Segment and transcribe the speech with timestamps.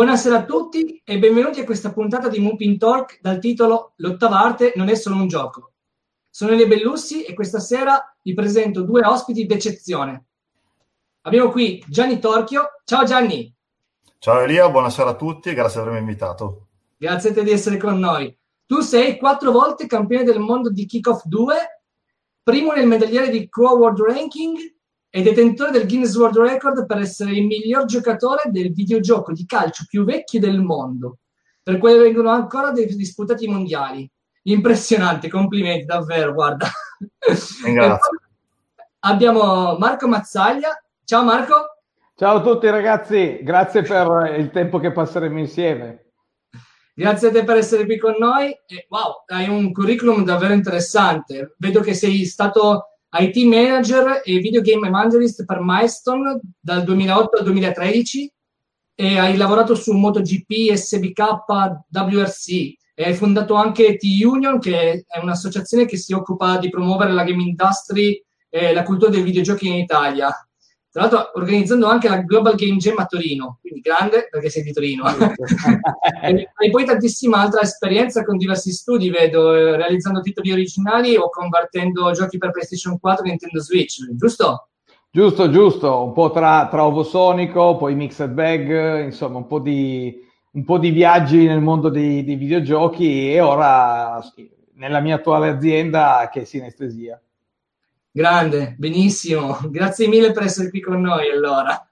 [0.00, 4.72] Buonasera a tutti e benvenuti a questa puntata di Moopin Talk dal titolo L'ottava arte
[4.74, 5.72] non è solo un gioco.
[6.30, 10.24] Sono Elia Bellussi e questa sera vi presento due ospiti d'eccezione.
[11.20, 12.80] Abbiamo qui Gianni Torchio.
[12.82, 13.54] Ciao Gianni.
[14.18, 16.68] Ciao Elia, buonasera a tutti e grazie di avermi invitato.
[16.96, 18.34] Grazie a te di essere con noi.
[18.64, 21.54] Tu sei quattro volte campione del mondo di Kickoff 2,
[22.42, 24.56] primo nel medagliere di Crow World Ranking
[25.10, 29.84] e detentore del Guinness World Record per essere il miglior giocatore del videogioco di calcio
[29.88, 31.18] più vecchio del mondo,
[31.62, 34.08] per cui vengono ancora dei disputati mondiali.
[34.44, 36.68] Impressionante, complimenti, davvero, guarda.
[37.64, 38.08] Grazie.
[39.00, 40.80] Abbiamo Marco Mazzaglia.
[41.04, 41.54] Ciao Marco.
[42.14, 46.04] Ciao a tutti ragazzi, grazie per il tempo che passeremo insieme.
[46.94, 48.50] Grazie a te per essere qui con noi.
[48.66, 51.54] E, wow, hai un curriculum davvero interessante.
[51.56, 57.44] Vedo che sei stato IT manager e video game evangelist per Milestone dal 2008 al
[57.44, 58.32] 2013
[58.94, 61.20] e hai lavorato su MotoGP, SBK,
[61.88, 62.48] WRC
[62.94, 67.42] e hai fondato anche T-Union che è un'associazione che si occupa di promuovere la game
[67.42, 70.32] industry e la cultura dei videogiochi in Italia.
[70.92, 74.72] Tra l'altro organizzando anche la Global Game Jam a Torino, quindi grande perché sei di
[74.72, 75.04] Torino.
[76.20, 82.10] e, poi tantissima altra esperienza con diversi studi, vedo, eh, realizzando titoli originali o convertendo
[82.10, 84.70] giochi per PlayStation 4 e Nintendo Switch, giusto?
[85.12, 90.12] Giusto, giusto, un po' tra, tra Ovosonico, poi Mixed Bag, insomma un po' di,
[90.52, 94.20] un po di viaggi nel mondo dei, dei videogiochi e ora
[94.74, 97.20] nella mia attuale azienda che è sinestesia.
[98.12, 99.58] Grande, benissimo.
[99.70, 101.88] Grazie mille per essere qui con noi allora.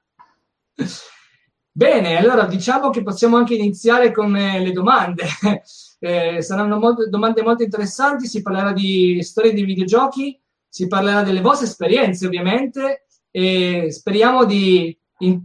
[1.71, 5.25] Bene, allora diciamo che possiamo anche iniziare con eh, le domande.
[6.01, 11.41] Eh, saranno molto, domande molto interessanti, si parlerà di storie di videogiochi, si parlerà delle
[11.41, 15.43] vostre esperienze ovviamente e speriamo di in,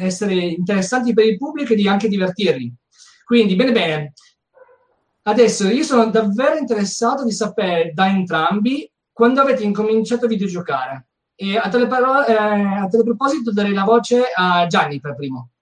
[0.00, 2.74] essere interessanti per il pubblico e di anche divertirvi.
[3.24, 4.12] Quindi, bene, bene.
[5.22, 11.06] Adesso io sono davvero interessato di sapere da entrambi quando avete incominciato a videgiocare.
[11.34, 15.52] E a tale, paro- eh, a tale proposito darei la voce a Gianni per primo.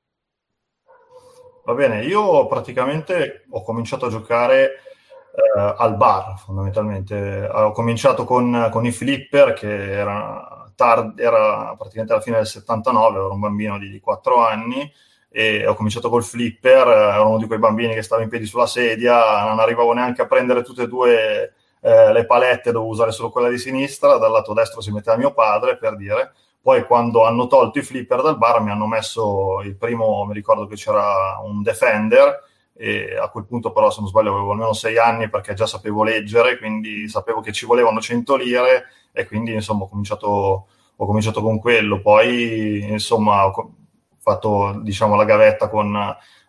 [1.64, 7.48] Va bene, io praticamente ho cominciato a giocare eh, al bar fondamentalmente.
[7.48, 13.18] Ho cominciato con, con i flipper che era, tard- era praticamente alla fine del 79,
[13.18, 14.92] ero un bambino di 4 anni
[15.28, 18.66] e ho cominciato col flipper, ero uno di quei bambini che stava in piedi sulla
[18.66, 23.28] sedia, non arrivavo neanche a prendere tutte e due eh, le palette dovevo usare solo
[23.28, 26.32] quella di sinistra, dal lato destro si metteva mio padre per dire.
[26.62, 30.66] Poi quando hanno tolto i flipper dal bar mi hanno messo il primo, mi ricordo
[30.66, 32.42] che c'era un Defender
[32.72, 36.04] e a quel punto però se non sbaglio avevo almeno sei anni perché già sapevo
[36.04, 41.42] leggere, quindi sapevo che ci volevano 100 lire e quindi insomma ho cominciato, ho cominciato
[41.42, 42.00] con quello.
[42.00, 43.74] Poi insomma ho
[44.20, 45.94] fatto diciamo la gavetta con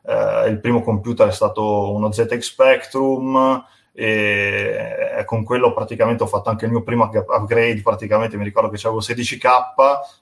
[0.05, 3.65] eh, il primo computer è stato uno ZX Spectrum
[3.97, 8.75] e con quello praticamente ho fatto anche il mio primo upgrade praticamente mi ricordo che
[8.85, 9.45] avevo 16k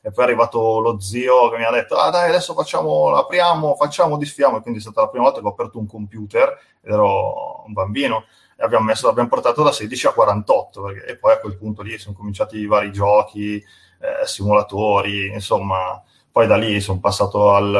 [0.02, 3.74] e poi è arrivato lo zio che mi ha detto ah dai adesso facciamo apriamo
[3.76, 4.58] facciamo disfiamo.
[4.58, 6.50] E quindi è stata la prima volta che ho aperto un computer
[6.82, 8.26] ed ero un bambino
[8.56, 11.82] e abbiamo, messo, l'abbiamo portato da 16 a 48 perché, e poi a quel punto
[11.82, 16.00] lì sono cominciati i vari giochi eh, simulatori insomma
[16.32, 17.74] poi da lì sono passato al,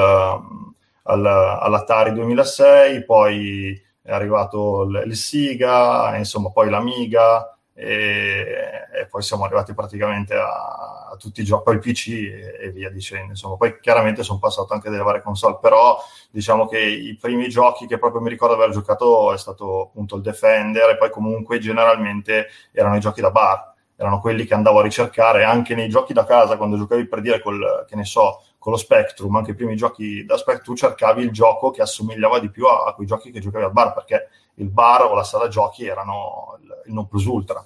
[1.04, 9.24] al, all'Atari 2006 poi è arrivato il, il Siga, insomma poi l'Amiga e, e, poi
[9.24, 13.30] siamo arrivati praticamente a, a tutti i giochi, poi PC e, e, via dicendo.
[13.30, 15.98] Insomma, poi chiaramente sono passato anche delle varie console, però
[16.30, 20.22] diciamo che i primi giochi che proprio mi ricordo aver giocato è stato appunto il
[20.22, 24.84] Defender e poi comunque generalmente erano i giochi da bar erano quelli che andavo a
[24.84, 28.72] ricercare anche nei giochi da casa quando giocavi per dire col, che ne so, con
[28.72, 32.66] lo Spectrum, anche i primi giochi da Spectrum, cercavi il gioco che assomigliava di più
[32.66, 35.86] a, a quei giochi che giocavi al bar, perché il bar o la sala giochi
[35.86, 37.62] erano il, il non plus ultra.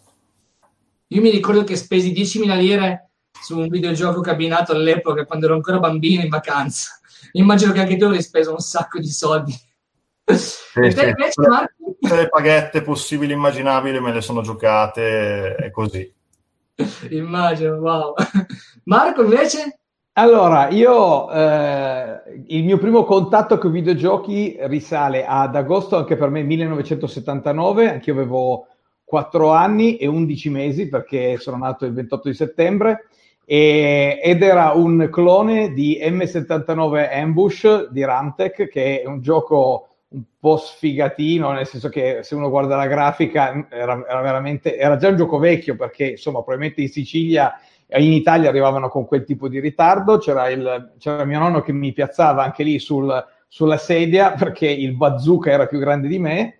[1.09, 5.77] Io mi ricordo che spesi 10.000 lire su un videogioco cabinato all'epoca, quando ero ancora
[5.77, 6.99] bambino in vacanza.
[7.33, 9.51] Immagino che anche tu avrei speso un sacco di soldi.
[10.25, 10.73] Sì, sì.
[10.73, 11.43] Invece,
[11.99, 16.11] Tutte le paghette possibili e immaginabili me le sono giocate e così.
[17.11, 18.15] Immagino, wow.
[18.85, 19.77] Marco invece?
[20.19, 26.29] Allora, io eh, il mio primo contatto con i videogiochi risale ad agosto anche per
[26.29, 28.65] me 1979, anche io avevo
[29.03, 33.09] 4 anni e 11 mesi perché sono nato il 28 di settembre
[33.45, 40.23] e, ed era un clone di M79 Ambush di Ramtech che è un gioco un
[40.39, 45.09] po' sfigatino, nel senso che se uno guarda la grafica era, era veramente era già
[45.09, 47.53] un gioco vecchio perché insomma probabilmente in Sicilia
[47.95, 51.93] in Italia arrivavano con quel tipo di ritardo, c'era, il, c'era mio nonno che mi
[51.93, 56.59] piazzava anche lì sul, sulla sedia perché il bazooka era più grande di me.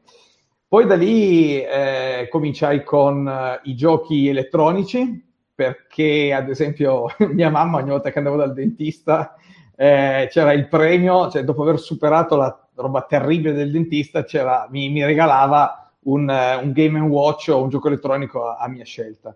[0.68, 7.78] Poi da lì eh, cominciai con eh, i giochi elettronici, perché ad esempio mia mamma
[7.78, 9.36] ogni volta che andavo dal dentista
[9.80, 14.26] eh, c'era il premio, cioè dopo aver superato la roba terribile del dentista,
[14.72, 16.28] mi, mi, regalava un,
[16.64, 19.36] un Game Watch o un gioco elettronico a, a mia scelta.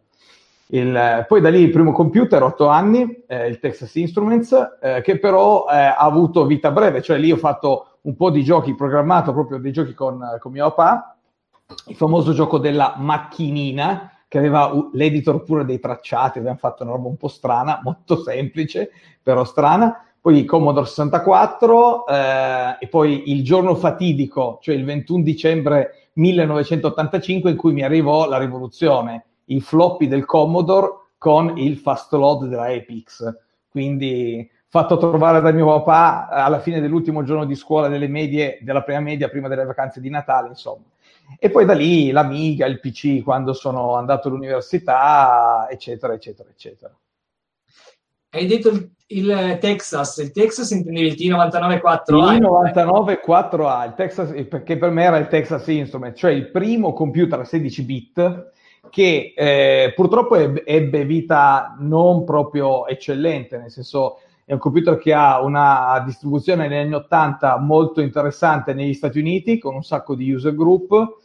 [0.74, 5.20] Il, poi da lì il primo computer, 8 anni, eh, il Texas Instruments, eh, che
[5.20, 9.34] però eh, ha avuto vita breve, cioè lì ho fatto un po' di giochi, programmato
[9.34, 11.18] proprio dei giochi con, con mio papà,
[11.88, 17.10] il famoso gioco della macchinina, che aveva l'editor pure dei tracciati, abbiamo fatto una roba
[17.10, 18.92] un po' strana, molto semplice,
[19.22, 20.06] però strana.
[20.22, 27.58] Poi Commodore 64 eh, e poi il giorno fatidico, cioè il 21 dicembre 1985 in
[27.58, 33.32] cui mi arrivò la rivoluzione i floppy del Commodore con il fast load della Epix.
[33.70, 38.84] Quindi fatto trovare da mio papà alla fine dell'ultimo giorno di scuola delle medie, della
[38.84, 40.86] prima media, prima delle vacanze di Natale, insomma.
[41.38, 46.94] E poi da lì l'Amiga, il PC quando sono andato all'università, eccetera, eccetera, eccetera.
[48.34, 52.34] Hai detto il, il Texas, il Texas intendevi il T99-4A?
[52.34, 52.42] Il
[52.74, 57.44] T99-4A, il Texas, perché per me era il Texas Instrument, cioè il primo computer a
[57.44, 58.51] 16 bit
[58.90, 65.42] che eh, purtroppo ebbe vita non proprio eccellente, nel senso è un computer che ha
[65.42, 70.54] una distribuzione negli anni 80 molto interessante negli Stati Uniti con un sacco di user
[70.54, 71.20] group.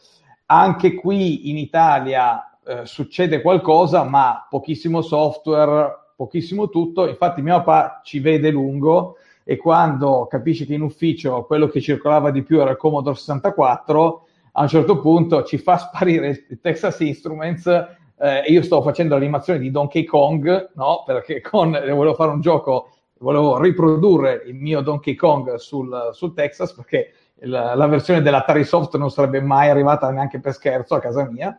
[0.45, 7.07] Anche qui in Italia eh, succede qualcosa, ma pochissimo software, pochissimo tutto.
[7.07, 12.31] Infatti mio papà ci vede lungo e quando capisce che in ufficio quello che circolava
[12.31, 14.26] di più era il Commodore 64,
[14.57, 19.13] a un certo punto ci fa sparire il Texas Instruments eh, e io sto facendo
[19.13, 21.03] l'animazione di Donkey Kong, no?
[21.05, 22.89] Perché con, volevo fare un gioco,
[23.19, 28.97] volevo riprodurre il mio Donkey Kong sul, sul Texas perché il, la versione dell'Atari Soft
[28.97, 31.55] non sarebbe mai arrivata neanche per scherzo a casa mia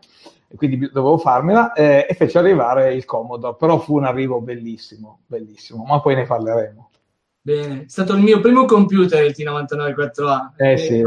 [0.49, 5.21] e quindi dovevo farmela eh, e fece arrivare il Commodore, però fu un arrivo bellissimo,
[5.27, 6.91] bellissimo, ma poi ne parleremo.
[7.41, 10.51] Bene, è stato il mio primo computer il T99 4A.
[10.57, 11.03] Eh sì.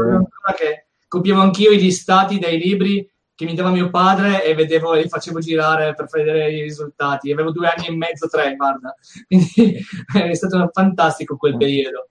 [0.56, 5.02] Che copiavo anch'io i listati dai libri che mi dava mio padre e vedevo e
[5.02, 7.30] li facevo girare per vedere i risultati.
[7.30, 8.94] Avevo due anni e mezzo, tre, guarda.
[9.28, 9.78] Quindi
[10.14, 12.08] è stato fantastico quel periodo.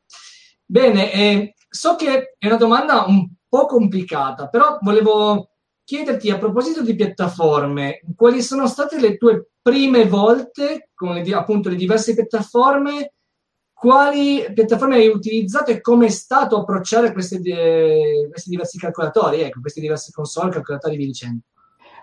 [0.63, 5.50] Bene, eh, so che è una domanda un po' complicata, però volevo
[5.83, 11.69] chiederti a proposito di piattaforme, quali sono state le tue prime volte con le, appunto
[11.69, 13.13] le diverse piattaforme
[13.81, 19.60] quali piattaforme hai utilizzato e come è stato approcciare questi, eh, questi diversi calcolatori, ecco,
[19.60, 21.39] questi diversi console, calcolatori di dicendo.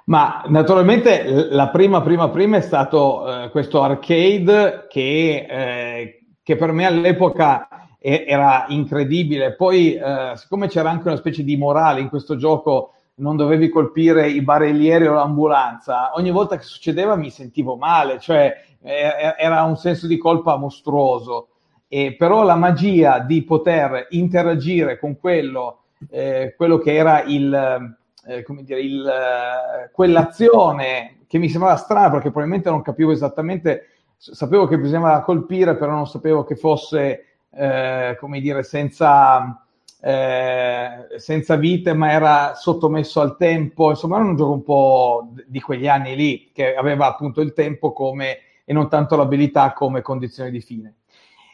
[0.06, 6.72] Ma naturalmente la prima, prima, prima è stato eh, questo arcade che, eh, che, per
[6.72, 7.69] me all'epoca
[8.00, 9.54] era incredibile.
[9.54, 14.29] Poi, eh, siccome c'era anche una specie di morale in questo gioco, non dovevi colpire
[14.29, 19.76] i barellieri o l'ambulanza, ogni volta che succedeva mi sentivo male, cioè eh, era un
[19.76, 21.50] senso di colpa mostruoso.
[21.88, 28.42] E però la magia di poter interagire con quello, eh, quello che era il, eh,
[28.42, 34.66] come dire, il, eh, quell'azione che mi sembrava strana perché probabilmente non capivo esattamente, sapevo
[34.66, 39.64] che bisognava colpire, però non sapevo che fosse, eh, come dire, senza,
[40.00, 43.90] eh, senza vite, ma era sottomesso al tempo.
[43.90, 47.92] Insomma, era un gioco un po' di quegli anni lì, che aveva appunto il tempo
[47.92, 50.94] come, e non tanto l'abilità come condizione di fine.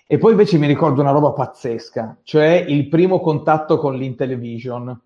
[0.07, 5.01] E poi invece mi ricordo una roba pazzesca, cioè il primo contatto con l'Intellivision.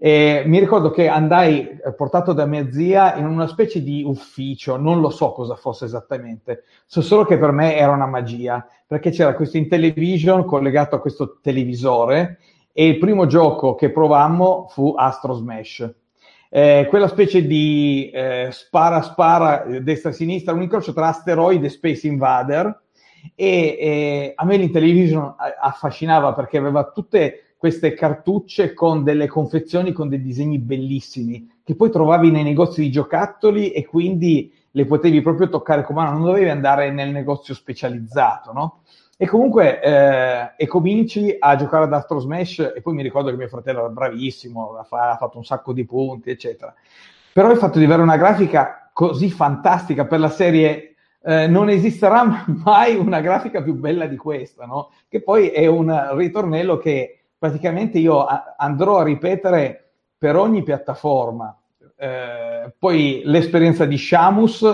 [0.00, 4.76] E mi ricordo che andai eh, portato da mia zia in una specie di ufficio,
[4.76, 9.10] non lo so cosa fosse esattamente, so solo che per me era una magia, perché
[9.10, 12.38] c'era questo Intellivision collegato a questo televisore
[12.72, 15.92] e il primo gioco che provammo fu Astro Smash.
[16.48, 22.06] Eh, quella specie di eh, spara spara eh, destra-sinistra, un incrocio tra asteroide e Space
[22.06, 22.82] Invader,
[23.34, 30.08] e, e a me l'Intellivision affascinava perché aveva tutte queste cartucce con delle confezioni con
[30.08, 35.48] dei disegni bellissimi che poi trovavi nei negozi di giocattoli e quindi le potevi proprio
[35.48, 38.82] toccare con mano, non dovevi andare nel negozio specializzato, no?
[39.18, 43.36] E comunque eh, e cominci a giocare ad Astro Smash e poi mi ricordo che
[43.36, 46.72] mio fratello era bravissimo, ha, fatto un sacco di punti, eccetera.
[47.32, 52.44] Però il fatto di avere una grafica così fantastica per la serie eh, non esisterà
[52.64, 54.90] mai una grafica più bella di questa, no?
[55.08, 61.56] Che poi è un ritornello che praticamente io a- andrò a ripetere per ogni piattaforma.
[61.96, 64.64] Eh, poi l'esperienza di Shamus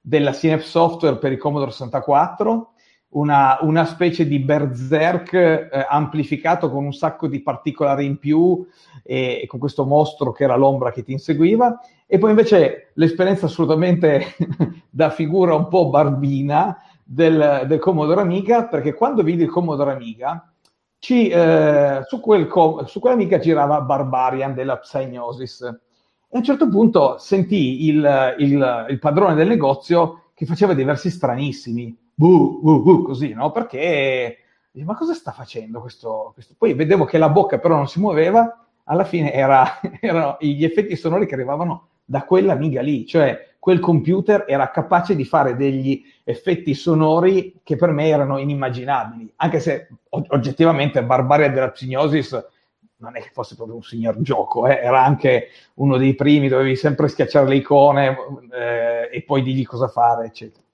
[0.00, 2.72] della Synapse Software per il Commodore 64,
[3.10, 8.66] una, una specie di berserk eh, amplificato con un sacco di particolari in più
[9.02, 11.78] e, e, con questo mostro che era l'ombra che ti inseguiva.
[12.12, 14.36] E poi invece l'esperienza assolutamente
[14.90, 20.52] da figura un po' barbina del, del Commodore Amiga, perché quando vidi il Commodore Amiga,
[20.98, 25.62] ci, eh, su, quel com- su quell'amica girava Barbarian della Psygnosis.
[25.62, 30.84] E a un certo punto sentì il, il, il padrone del negozio che faceva dei
[30.84, 33.52] versi stranissimi buh, buh, buh, così, no?
[33.52, 34.36] Perché,
[34.84, 36.52] ma cosa sta facendo questo, questo?
[36.58, 40.94] Poi vedevo che la bocca però non si muoveva, alla fine era, erano gli effetti
[40.94, 46.02] sonori che arrivavano da quella miga lì, cioè quel computer era capace di fare degli
[46.24, 52.44] effetti sonori che per me erano inimmaginabili, anche se oggettivamente Barbaria della Psignosis
[52.96, 54.78] non è che fosse proprio un signor gioco, eh?
[54.78, 58.16] era anche uno dei primi, dovevi sempre schiacciare le icone
[58.52, 60.64] eh, e poi digli cosa fare, eccetera.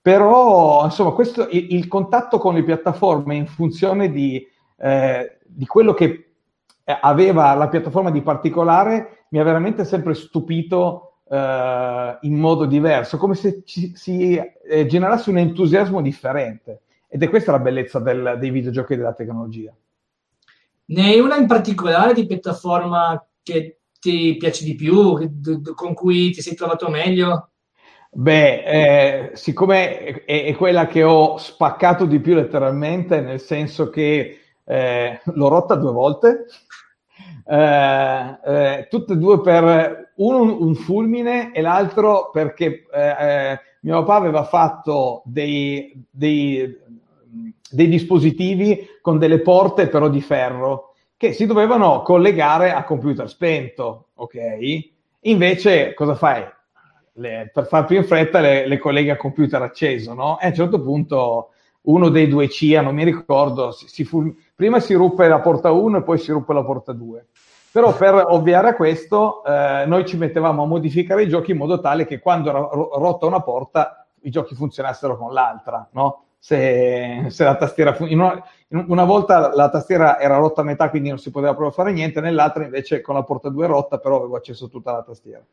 [0.00, 4.44] Però, insomma, questo, il, il, contatto con le piattaforme in funzione di,
[4.78, 6.31] eh, di quello che
[6.84, 13.34] aveva la piattaforma di particolare mi ha veramente sempre stupito eh, in modo diverso, come
[13.34, 16.82] se ci, si eh, generasse un entusiasmo differente.
[17.08, 19.74] Ed è questa la bellezza del, dei videogiochi e della tecnologia.
[20.86, 25.30] Ne hai una in particolare di piattaforma che ti piace di più,
[25.74, 27.50] con cui ti sei trovato meglio?
[28.10, 34.41] Beh, eh, siccome è, è, quella che ho spaccato di più letteralmente, nel senso che
[34.64, 36.46] eh, l'ho rotta due volte,
[37.46, 44.04] eh, eh tutte e due per uno un fulmine e l'altro perché eh, eh, mio
[44.04, 46.78] papà aveva fatto dei, dei,
[47.70, 54.08] dei dispositivi con delle porte però di ferro che si dovevano collegare a computer spento,
[54.14, 54.36] ok?
[55.20, 56.44] Invece cosa fai?
[57.14, 60.38] le, per far più in fretta le, le colleghe a computer acceso, no?
[60.40, 61.51] E a un certo punto
[61.82, 65.98] uno dei due CIA, non mi ricordo, si, fu, prima si ruppe la porta 1
[65.98, 67.26] e poi si ruppe la porta 2.
[67.72, 71.80] Però per ovviare a questo, eh, noi ci mettevamo a modificare i giochi in modo
[71.80, 76.24] tale che quando era rotta una porta, i giochi funzionassero con l'altra, no?
[76.38, 80.64] Se, se la tastiera fu- in una, in una, volta la tastiera era rotta a
[80.64, 83.98] metà, quindi non si poteva proprio fare niente, nell'altra invece con la porta 2 rotta,
[83.98, 85.44] però avevo accesso a tutta la tastiera.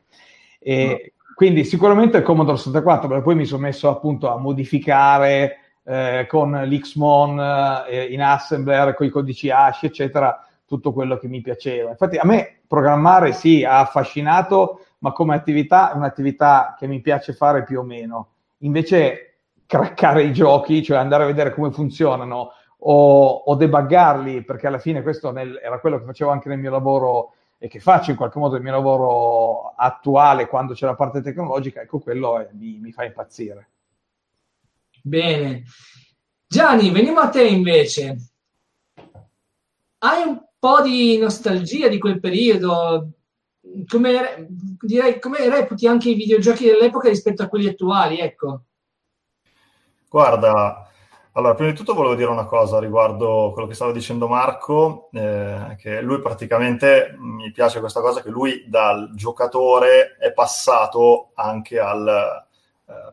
[0.58, 5.69] E, no quindi sicuramente il Commodore 64, perché poi mi sono messo appunto a modificare
[5.90, 11.40] eh, con l'Xmon eh, in assembler, con i codici hash, eccetera, tutto quello che mi
[11.40, 11.90] piaceva.
[11.90, 17.32] Infatti a me programmare sì, ha affascinato, ma come attività è un'attività che mi piace
[17.32, 18.28] fare più o meno.
[18.58, 24.78] Invece craccare i giochi, cioè andare a vedere come funzionano o, o debuggarli, perché alla
[24.78, 28.16] fine questo nel, era quello che facevo anche nel mio lavoro e che faccio in
[28.16, 32.78] qualche modo il mio lavoro attuale quando c'è la parte tecnologica, ecco quello è, mi,
[32.80, 33.68] mi fa impazzire.
[35.02, 35.64] Bene.
[36.46, 38.16] Gianni, veniamo a te invece.
[39.98, 43.10] Hai un po' di nostalgia di quel periodo?
[43.86, 44.48] Come,
[44.80, 48.18] direi, come reputi anche i videogiochi dell'epoca rispetto a quelli attuali?
[48.18, 48.62] Ecco.
[50.08, 50.90] Guarda,
[51.32, 55.76] allora, prima di tutto volevo dire una cosa riguardo quello che stava dicendo Marco, eh,
[55.78, 62.48] che lui praticamente mi piace questa cosa che lui dal giocatore è passato anche al,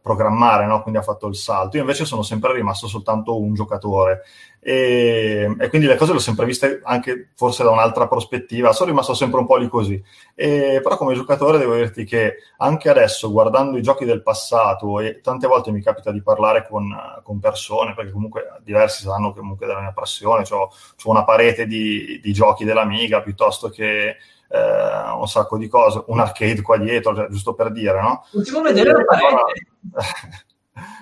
[0.01, 0.81] programmare, no?
[0.81, 1.75] quindi ha fatto il salto.
[1.75, 4.24] Io invece sono sempre rimasto soltanto un giocatore
[4.60, 8.89] e, e, quindi le cose le ho sempre viste anche forse da un'altra prospettiva, sono
[8.89, 10.01] rimasto sempre un po' lì così.
[10.36, 15.22] E, però come giocatore devo dirti che anche adesso, guardando i giochi del passato, e
[15.22, 16.93] tante volte mi capita di parlare con,
[17.24, 20.69] con persone, perché comunque diversi sanno comunque della mia passione, ho
[21.05, 24.17] una parete di, di giochi dell'Amiga piuttosto che
[24.49, 28.25] eh, un sacco di cose, un arcade qua dietro, cioè, giusto per dire, no?
[28.61, 29.67] Vedere la parete.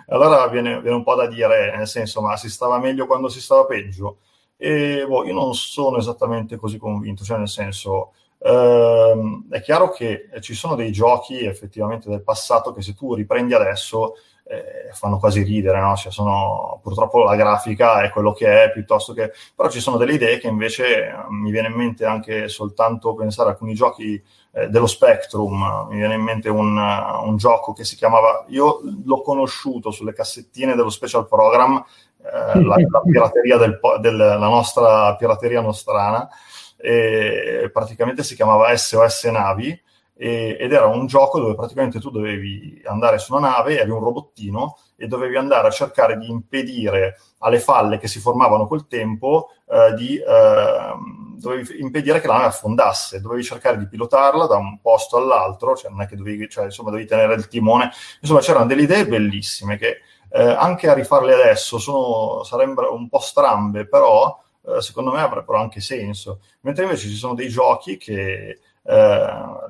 [0.08, 3.28] Allora, allora viene, viene, un po' da dire, nel senso, ma si stava meglio quando
[3.28, 4.20] si stava peggio?
[4.58, 10.30] E boh, io non sono esattamente così convinto, cioè nel senso, ehm, è chiaro che
[10.40, 14.14] ci sono dei giochi effettivamente del passato che se tu riprendi adesso
[14.48, 15.96] eh, fanno quasi ridere, no?
[15.96, 19.32] cioè sono, purtroppo la grafica è quello che è, piuttosto che...
[19.56, 23.50] però ci sono delle idee che invece eh, mi viene in mente anche soltanto pensare
[23.50, 24.22] a alcuni giochi
[24.52, 28.82] eh, dello Spectrum, mi viene in mente un, uh, un, gioco che si chiamava, io
[29.04, 31.84] l'ho conosciuto sulle cassettine dello Special Program,
[32.22, 36.30] eh, la, la, pirateria del, del, la nostra pirateria nostrana,
[36.78, 39.82] e praticamente si chiamava SOS Navi,
[40.18, 44.00] e, ed era un gioco dove praticamente tu dovevi andare su una nave, eri un
[44.00, 49.50] robottino e dovevi andare a cercare di impedire alle falle che si formavano col tempo
[49.68, 54.80] eh, di eh, dovevi impedire che la nave affondasse, dovevi cercare di pilotarla da un
[54.82, 57.92] posto all'altro, cioè non è che dovevi, cioè, insomma, dovevi tenere il timone,
[58.22, 63.20] insomma c'erano delle idee bellissime che eh, anche a rifarle adesso sono, sarebbero un po'
[63.20, 66.42] strambe, però eh, secondo me avrebbero anche senso.
[66.62, 68.60] Mentre invece ci sono dei giochi che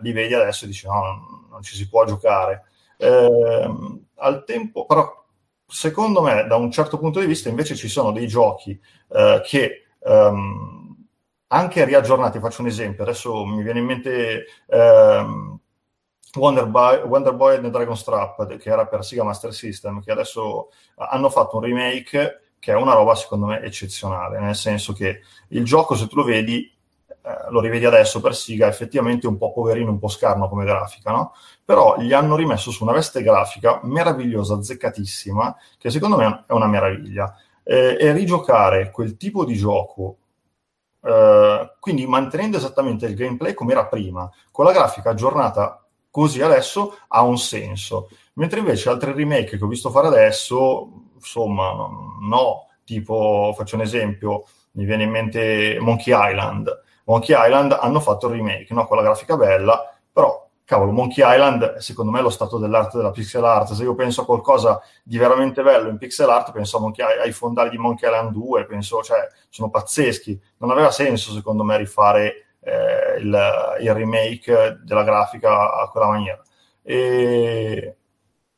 [0.02, 2.66] li vedi adesso e dici no, non, non ci si può giocare.
[2.98, 5.26] Ehm, al tempo, però,
[5.68, 8.80] secondo me, da un certo punto di vista, invece ci sono dei giochi
[9.10, 9.82] eh, che...
[10.00, 10.86] Um,
[11.48, 15.60] anche riaggiornati, faccio un esempio, adesso mi viene in mente ehm,
[16.36, 20.70] Wonder, Boy, Wonder Boy and Dragon Strap, che era per Sega Master System, che adesso
[20.96, 25.64] hanno fatto un remake che è una roba secondo me eccezionale, nel senso che il
[25.64, 26.75] gioco, se tu lo vedi,
[27.25, 31.12] eh, lo rivedi adesso per Siga, effettivamente un po' poverino, un po' scarno come grafica,
[31.12, 31.34] no?
[31.63, 36.67] Però gli hanno rimesso su una veste grafica meravigliosa, azzeccatissima, che secondo me è una
[36.67, 37.36] meraviglia.
[37.63, 40.17] Eh, e rigiocare quel tipo di gioco
[41.05, 46.98] Uh, quindi mantenendo esattamente il gameplay come era prima, con la grafica aggiornata così adesso
[47.10, 48.08] ha un senso.
[48.36, 51.74] Mentre invece altri remake che ho visto fare adesso, insomma,
[52.22, 56.70] no, tipo, faccio un esempio, mi viene in mente Monkey Island.
[57.06, 58.86] Monkey Island hanno fatto il remake, no?
[58.86, 63.12] con la grafica bella, però cavolo, Monkey Island secondo me è lo stato dell'arte della
[63.12, 63.74] pixel art.
[63.74, 67.70] Se io penso a qualcosa di veramente bello in pixel art, penso Monkey, ai fondali
[67.70, 70.40] di Monkey Island 2, penso, cioè, sono pazzeschi.
[70.58, 76.42] Non aveva senso secondo me rifare eh, il, il, remake della grafica a quella maniera.
[76.82, 77.96] E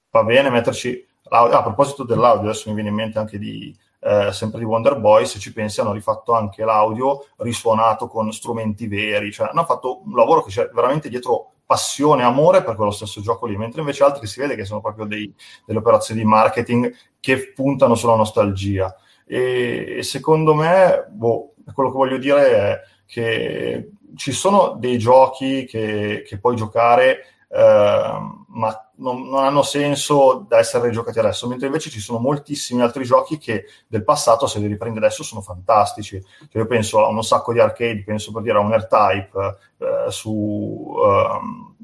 [0.09, 1.05] va bene metterci...
[1.29, 4.99] Ah, a proposito dell'audio, adesso mi viene in mente anche di, eh, sempre di Wonder
[4.99, 10.01] Boy, se ci pensi hanno rifatto anche l'audio risuonato con strumenti veri, cioè hanno fatto
[10.05, 14.03] un lavoro che c'è veramente dietro passione, amore per quello stesso gioco lì, mentre invece
[14.03, 15.31] altri si vede che sono proprio dei,
[15.65, 18.95] delle operazioni di marketing che puntano sulla nostalgia.
[19.25, 25.65] E, e secondo me, boh, quello che voglio dire è che ci sono dei giochi
[25.65, 27.19] che, che puoi giocare,
[27.49, 32.81] eh, ma non, non, hanno senso da essere giocati adesso, mentre invece ci sono moltissimi
[32.81, 36.19] altri giochi che del passato, se li riprendi adesso, sono fantastici.
[36.19, 40.11] Cioè, io penso a un sacco di arcade, penso per dire a un R-Type eh,
[40.11, 41.75] su, um,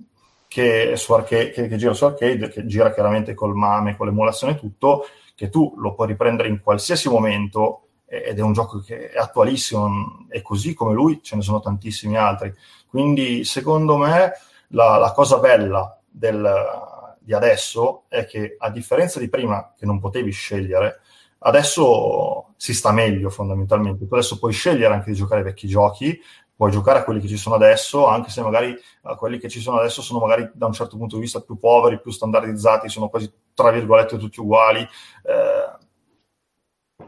[0.48, 4.54] che, su arcade, che, che, gira su arcade, che gira chiaramente col MAME, con l'emulazione
[4.54, 5.06] e tutto,
[5.36, 10.28] che tu lo puoi riprendere in qualsiasi momento ed è un gioco che è attualissimo
[10.30, 12.54] e così come lui ce ne sono tantissimi altri.
[12.88, 14.34] Quindi secondo me
[14.70, 20.00] la, la cosa bella del, di adesso è che a differenza di prima che non
[20.00, 21.02] potevi scegliere,
[21.40, 24.08] adesso si sta meglio fondamentalmente.
[24.08, 26.20] Tu adesso puoi scegliere anche di giocare ai vecchi giochi,
[26.56, 28.76] puoi giocare a quelli che ci sono adesso, anche se magari
[29.18, 32.00] quelli che ci sono adesso sono magari da un certo punto di vista più poveri,
[32.00, 34.82] più standardizzati, sono quasi tra virgolette tutti uguali.
[34.82, 35.82] Eh,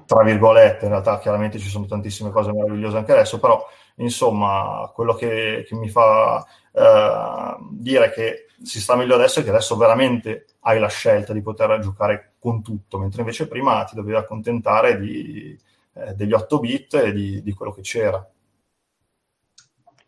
[0.06, 3.66] tra virgolette, in realtà chiaramente ci sono tantissime cose meravigliose anche adesso, però
[3.96, 9.50] insomma quello che, che mi fa eh, dire che si sta meglio adesso è che
[9.50, 14.18] adesso veramente hai la scelta di poter giocare con tutto, mentre invece prima ti dovevi
[14.18, 15.58] accontentare di,
[15.94, 18.28] eh, degli 8 bit e di, di, quello che c'era.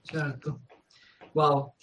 [0.02, 0.62] Certo,
[1.34, 1.74] wow.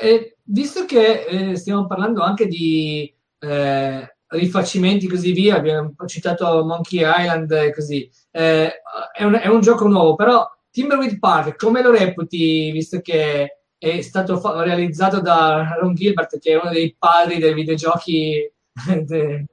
[0.00, 6.64] E visto che eh, stiamo parlando anche di eh, rifacimenti e così via, abbiamo citato
[6.64, 8.72] Monkey Island e così, eh,
[9.12, 14.02] è un, è, un, gioco nuovo, però Timberwolf Park, come lo reputi, visto che è
[14.02, 18.52] stato fa- realizzato da Ron Gilbert, che è uno dei padri dei videogiochi?
[19.06, 19.46] de...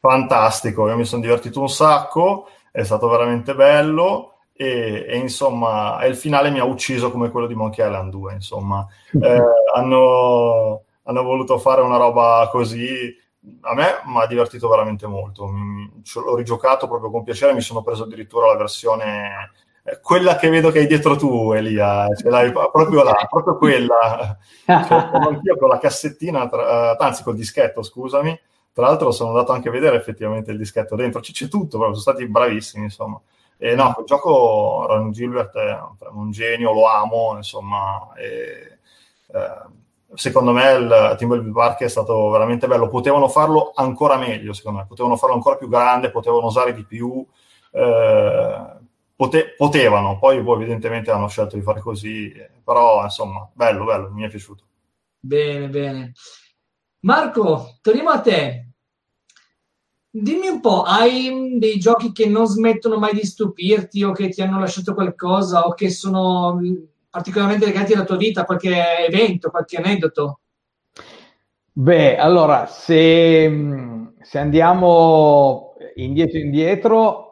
[0.00, 4.38] Fantastico, io mi sono divertito un sacco, è stato veramente bello.
[4.54, 8.84] E, e, insomma il finale mi ha ucciso come quello di Monkey Island 2 insomma
[9.22, 9.40] eh,
[9.72, 13.16] hanno, hanno, voluto fare una roba così
[13.60, 15.46] a me mi ha divertito veramente molto.
[15.46, 19.50] L'ho rigiocato proprio con piacere, mi sono preso addirittura la versione
[20.02, 24.36] quella che vedo che hai dietro tu, Elia, ce l'hai proprio là, proprio quella.
[24.64, 24.76] Cioè,
[25.12, 28.38] anch'io con la cassettina, tra, anzi col dischetto, scusami.
[28.72, 31.94] Tra l'altro sono andato anche a vedere effettivamente il dischetto dentro, c- c'è tutto, sono
[31.94, 33.20] stati bravissimi, insomma.
[33.56, 35.78] E no, quel gioco Ron Gilbert è
[36.12, 38.78] un genio, lo amo, insomma, e,
[39.34, 39.76] eh,
[40.14, 42.88] secondo me il Timberwolf Park è stato veramente bello.
[42.88, 47.26] Potevano farlo ancora meglio, secondo me, potevano farlo ancora più grande, potevano usare di più.
[47.72, 48.76] Eh,
[49.18, 54.22] pote- potevano, poi, poi evidentemente hanno scelto di fare così, però insomma, bello, bello, mi
[54.22, 54.64] è piaciuto.
[55.18, 56.12] Bene, bene.
[57.00, 58.68] Marco, torniamo a te.
[60.08, 64.40] Dimmi un po', hai dei giochi che non smettono mai di stupirti o che ti
[64.40, 66.60] hanno lasciato qualcosa o che sono
[67.10, 70.40] particolarmente legati alla tua vita, qualche evento, qualche aneddoto?
[71.72, 73.50] Beh, allora, se,
[74.20, 77.27] se andiamo indietro indietro,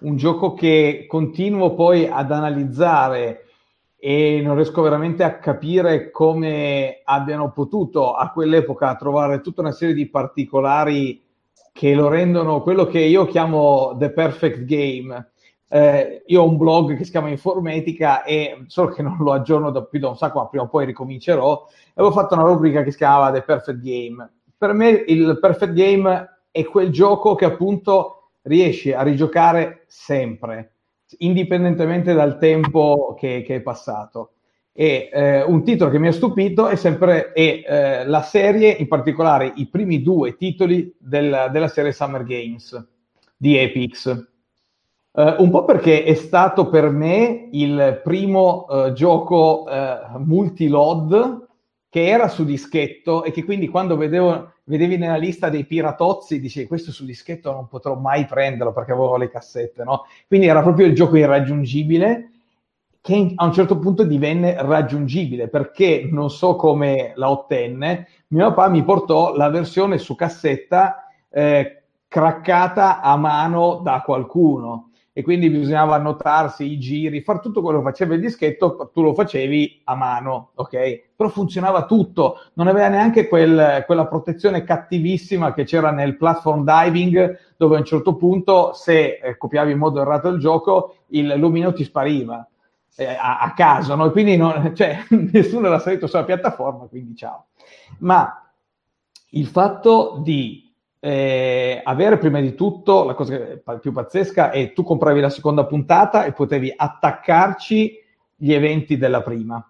[0.00, 3.46] un gioco che continuo poi ad analizzare
[3.96, 9.94] e non riesco veramente a capire come abbiano potuto a quell'epoca trovare tutta una serie
[9.94, 11.22] di particolari
[11.72, 15.32] che lo rendono quello che io chiamo the perfect game.
[15.68, 19.70] Eh, io ho un blog che si chiama Informatica e solo che non lo aggiorno
[19.70, 21.66] da più da un sacco, ma prima o poi ricomincerò.
[21.94, 24.30] Avevo fatto una rubrica che si chiamava The Perfect Game.
[24.56, 30.72] Per me il perfect game è quel gioco che appunto riesci a rigiocare sempre,
[31.18, 34.32] indipendentemente dal tempo che, che è passato.
[34.72, 38.88] E eh, un titolo che mi ha stupito è sempre è, eh, la serie, in
[38.88, 42.88] particolare i primi due titoli del, della serie Summer Games
[43.36, 44.28] di Epix.
[45.12, 51.48] Uh, un po' perché è stato per me il primo uh, gioco uh, multi-load
[51.88, 56.68] che era su dischetto e che quindi quando vedevo, vedevi nella lista dei piratozzi dicevi
[56.68, 60.06] questo su dischetto non potrò mai prenderlo perché avevo le cassette, no?
[60.28, 62.30] Quindi era proprio il gioco irraggiungibile
[63.02, 68.68] che a un certo punto divenne raggiungibile perché non so come la ottenne, mio papà
[68.68, 75.96] mi portò la versione su cassetta eh, craccata a mano da qualcuno e quindi bisognava
[75.96, 80.50] annotarsi i giri, fare tutto quello che faceva il dischetto, tu lo facevi a mano,
[80.54, 81.08] ok?
[81.16, 87.38] Però funzionava tutto, non aveva neanche quel, quella protezione cattivissima che c'era nel platform diving,
[87.56, 91.72] dove a un certo punto, se eh, copiavi in modo errato il gioco, il lumino
[91.72, 92.46] ti spariva
[92.96, 94.10] eh, a, a, caso, no?
[94.10, 97.46] quindi non, cioè, nessuno era salito sulla piattaforma, quindi ciao.
[97.98, 98.48] Ma
[99.30, 100.69] il fatto di
[101.02, 106.24] eh, avere prima di tutto la cosa più pazzesca è tu compravi la seconda puntata
[106.24, 107.98] e potevi attaccarci
[108.36, 109.64] gli eventi della prima.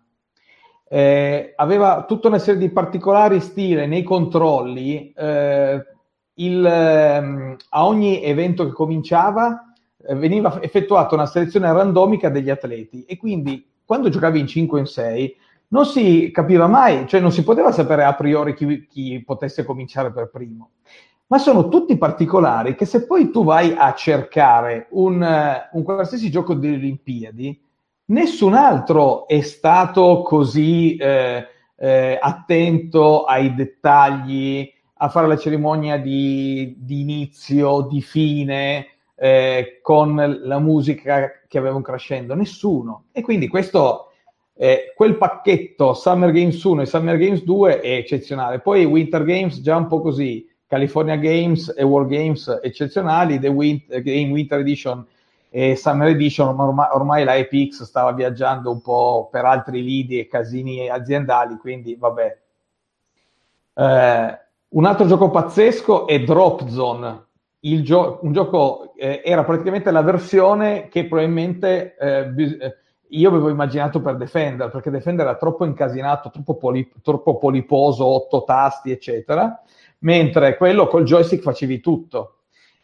[0.89, 5.13] Eh, aveva tutta una serie di particolari stile nei controlli.
[5.17, 5.85] Eh,
[6.35, 9.73] il, ehm, a ogni evento che cominciava
[10.05, 14.81] eh, veniva effettuata una selezione randomica degli atleti e quindi quando giocavi in 5 o
[14.81, 15.37] in 6
[15.69, 20.11] non si capiva mai, cioè non si poteva sapere a priori chi, chi potesse cominciare
[20.11, 20.71] per primo
[21.31, 26.29] ma sono tutti particolari che se poi tu vai a cercare un, uh, un qualsiasi
[26.29, 27.61] gioco delle Olimpiadi,
[28.07, 36.75] nessun altro è stato così eh, eh, attento ai dettagli, a fare la cerimonia di,
[36.79, 43.05] di inizio, di fine, eh, con la musica che aveva un crescendo, nessuno.
[43.13, 44.11] E quindi questo,
[44.57, 48.59] eh, quel pacchetto Summer Games 1 e Summer Games 2 è eccezionale.
[48.59, 54.01] Poi Winter Games già un po' così, California Games e World Games eccezionali, The Winter,
[54.03, 55.05] Game Winter Edition
[55.49, 60.21] e Summer Edition, ma ormai, ormai la EPX stava viaggiando un po' per altri lidi
[60.21, 62.39] e casini aziendali, quindi vabbè.
[63.75, 67.25] Eh, un altro gioco pazzesco è Drop Zone,
[67.59, 72.57] gio- un gioco eh, era praticamente la versione che probabilmente eh, bis-
[73.09, 78.45] io avevo immaginato per Defender, perché Defender era troppo incasinato, troppo, poli- troppo poliposo, otto
[78.45, 79.61] tasti, eccetera
[80.01, 82.37] mentre quello col joystick facevi tutto.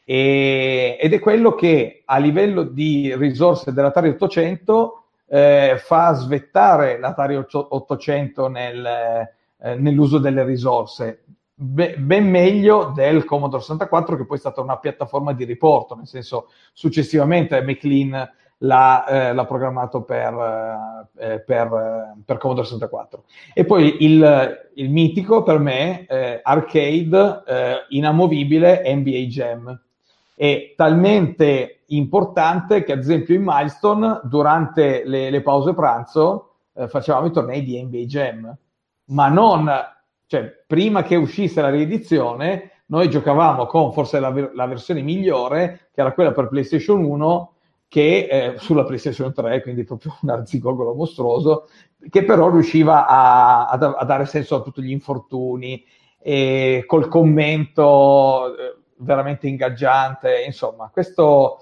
[0.05, 7.37] E, ed è quello che a livello di risorse dell'Atari 800 eh, fa svettare l'Atari
[7.37, 11.25] 800 nel, eh, nell'uso delle risorse.
[11.53, 16.07] Be- ben meglio del Commodore 64 che poi è stata una piattaforma di riporto, nel
[16.07, 23.25] senso successivamente McLean l'ha, eh, l'ha programmato per, eh, eh per, eh, per, Commodore 64.
[23.55, 29.81] E poi il, il mitico per me, eh, arcade inamovibile NBA Jam.
[30.35, 36.51] È talmente importante che ad esempio in Milestone durante le, le pause pranzo
[36.89, 38.57] facevamo i tornei di NBA Jam,
[39.07, 39.71] ma non,
[40.27, 46.01] cioè prima che uscisse la riedizione noi giocavamo con forse la, la versione migliore, che
[46.01, 47.55] era quella per PlayStation 1,
[47.89, 51.69] che eh, sulla PlayStation 3, quindi proprio un arzigogolo mostruoso,
[52.11, 55.85] che però riusciva a, a, dare senso a tutti gli infortuni
[56.21, 61.59] e col commento eh, veramente ingaggiante, insomma, questo,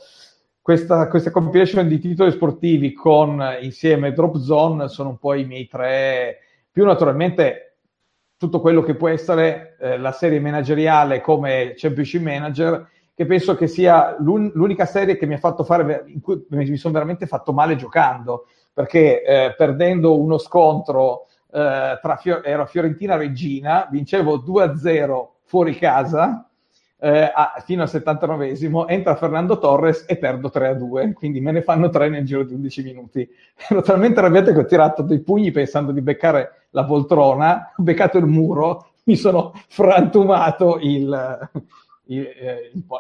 [0.61, 5.67] questa, questa compilation di titoli sportivi con insieme Drop Zone sono un po' i miei
[5.67, 6.39] tre,
[6.71, 7.77] più naturalmente
[8.37, 13.69] tutto quello che può essere eh, la serie manageriale come Championship Manager che penso che
[13.69, 17.53] sia l'un- l'unica serie che mi ha fatto fare, in cui mi sono veramente fatto
[17.53, 26.49] male giocando, perché eh, perdendo uno scontro eh, tra Fior- Fiorentina-Regina, vincevo 2-0 fuori casa,
[26.99, 31.91] eh, a, fino al 79esimo, entra Fernando Torres e perdo 3-2, quindi me ne fanno
[31.91, 33.29] 3 nel giro di 11 minuti.
[33.69, 38.19] Ero talmente arrabbiato che ho tirato dei pugni pensando di beccare la poltrona, ho beccato
[38.19, 41.51] il muro, mi sono frantumato il,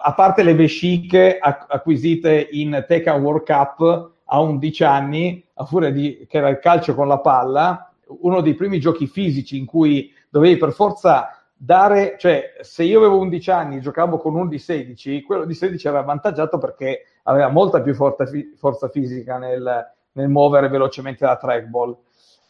[0.02, 6.26] a parte le vesciche acquisite in Tekken World Cup a 11 anni, a furia di,
[6.28, 10.56] che era il calcio con la palla, uno dei primi giochi fisici in cui dovevi
[10.56, 15.22] per forza dare, cioè se io avevo 11 anni e giocavo con uno di 16,
[15.22, 18.24] quello di 16 era avvantaggiato perché aveva molta più forza,
[18.56, 21.96] forza fisica nel, nel, muovere velocemente la trackball.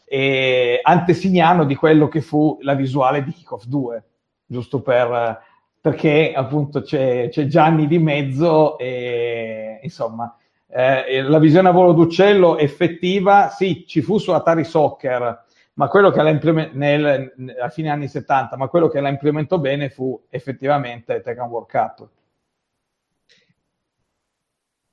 [0.07, 4.03] E antesignano di quello che fu la visuale di Kickoff 2,
[4.45, 5.39] giusto per,
[5.85, 10.35] perché appunto c'è, c'è Gianni di mezzo e insomma
[10.67, 16.09] eh, la visione a volo d'uccello effettiva, sì, ci fu su Atari Soccer, ma quello
[16.09, 21.21] che la implement- a fine anni 70, ma quello che la implementò bene fu effettivamente
[21.21, 22.09] Tekken World Cup.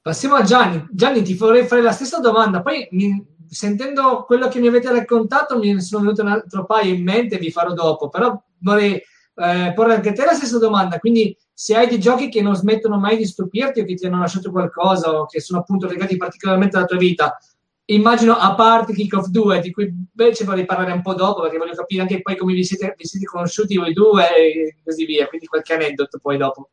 [0.03, 0.87] Passiamo a Gianni.
[0.91, 2.61] Gianni, ti vorrei fare la stessa domanda.
[2.61, 7.03] Poi, mi, sentendo quello che mi avete raccontato, mi sono venute un altro paio in
[7.03, 8.11] mente, vi farò dopo.
[8.11, 9.03] Però vorrei
[9.35, 10.99] eh, porre anche a te la stessa domanda.
[10.99, 14.21] Quindi, se hai dei giochi che non smettono mai di stupirti o che ti hanno
[14.21, 17.39] lasciato qualcosa o che sono appunto legati particolarmente alla tua vita,
[17.87, 21.75] immagino a parte Kick-Off 2, di cui invece vorrei parlare un po' dopo, perché voglio
[21.75, 25.47] capire anche poi come vi siete, vi siete conosciuti voi due e così via, quindi
[25.47, 26.71] qualche aneddoto poi dopo.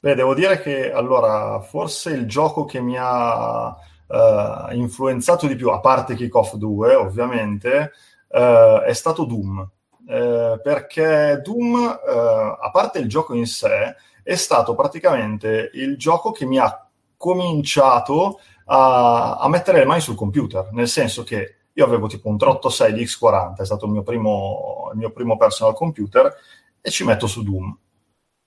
[0.00, 5.70] Beh, devo dire che allora, forse il gioco che mi ha uh, influenzato di più,
[5.70, 7.92] a parte Kick-Off 2, ovviamente,
[8.28, 9.68] uh, è stato Doom.
[10.08, 16.46] Uh, perché Doom, a parte il gioco in sé, è stato praticamente il gioco che
[16.46, 22.06] mi ha cominciato a, a, mettere le mani sul computer, nel senso che io avevo
[22.06, 26.34] tipo un 386 di X40, è stato il mio primo, il mio primo personal computer,
[26.80, 27.76] e ci metto su Doom.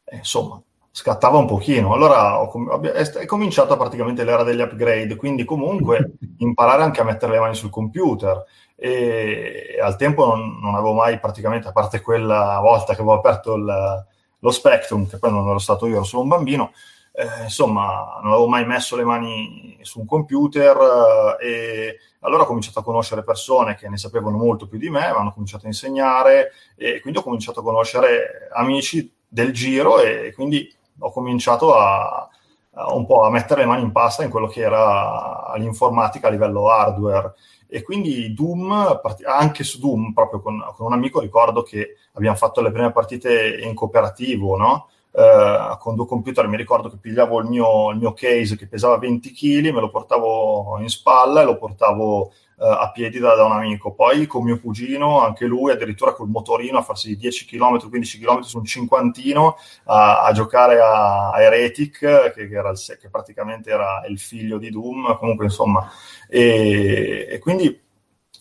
[0.03, 1.93] E, insomma, scattava un pochino.
[1.93, 7.39] Allora ho, è cominciata praticamente l'era degli upgrade, quindi comunque imparare anche a mettere le
[7.39, 8.43] mani sul computer.
[8.83, 13.53] E, al tempo non, non, avevo mai praticamente, a parte quella volta che avevo aperto
[13.53, 14.05] il,
[14.39, 16.71] lo Spectrum, che poi non ero stato io, ero solo un bambino,
[17.11, 22.47] eh, insomma, non avevo mai messo le mani su un computer eh, e allora ho
[22.47, 25.67] cominciato a conoscere persone che ne sapevano molto più di me, mi hanno cominciato a
[25.67, 32.27] insegnare e quindi ho cominciato a conoscere amici del giro e quindi ho cominciato a,
[32.73, 36.31] a un po' a mettere le mani in pasta in quello che era l'informatica a
[36.31, 37.35] livello hardware
[37.73, 42.59] e quindi Doom, anche su Doom, proprio con, con, un amico, ricordo che abbiamo fatto
[42.59, 44.89] le prime partite in cooperativo, no?
[45.13, 48.97] eh, con due computer mi ricordo che pigliavo il mio, il mio, case che pesava
[48.97, 52.33] 20 kg, me lo portavo in spalla e lo portavo
[52.67, 53.93] a piedi da, da, un amico.
[53.93, 58.39] Poi con mio cugino, anche lui, addirittura col motorino a farsi 10 km, 15 km
[58.41, 64.03] su un cinquantino a, a giocare a, a Heretic, che, che, il, che, praticamente era
[64.07, 65.89] il figlio di Doom, comunque insomma.
[66.29, 67.79] E, e quindi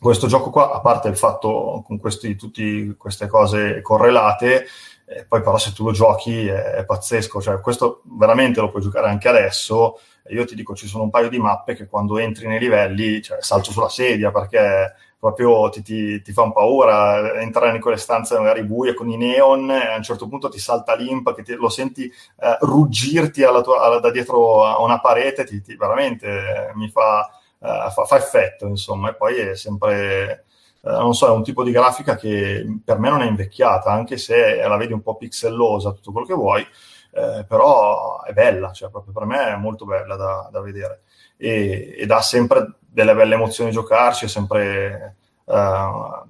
[0.01, 4.67] questo gioco qua, a parte il fatto con questi, tutte queste cose correlate,
[5.07, 8.83] eh, poi però se tu lo giochi è, è, pazzesco, cioè questo veramente lo puoi
[8.83, 9.99] giocare anche adesso.
[10.31, 13.43] Io ti dico, ci sono un paio di mappe che quando entri nei livelli, cioè,
[13.43, 18.39] salto sulla sedia perché proprio ti, ti, ti fa un paura entrare in quelle stanze
[18.39, 21.55] magari buie con i neon e a un certo punto ti salta l'imp che ti,
[21.55, 26.89] lo senti eh, ruggirti alla tua, alla, da dietro a una parete, veramente eh, mi
[26.89, 30.47] fa, eh, fa, fa, effetto, insomma, e poi è sempre
[30.83, 34.17] eh, non so, è un tipo di grafica che per me non è invecchiata, anche
[34.17, 36.67] se la vedi un po' pixellosa, tutto quello che vuoi,
[37.13, 41.03] eh, però è bella, cioè proprio per me è molto bella da, da vedere.
[41.37, 45.17] E, e, dà sempre delle belle emozioni giocarci, è sempre...
[45.45, 46.29] Uh,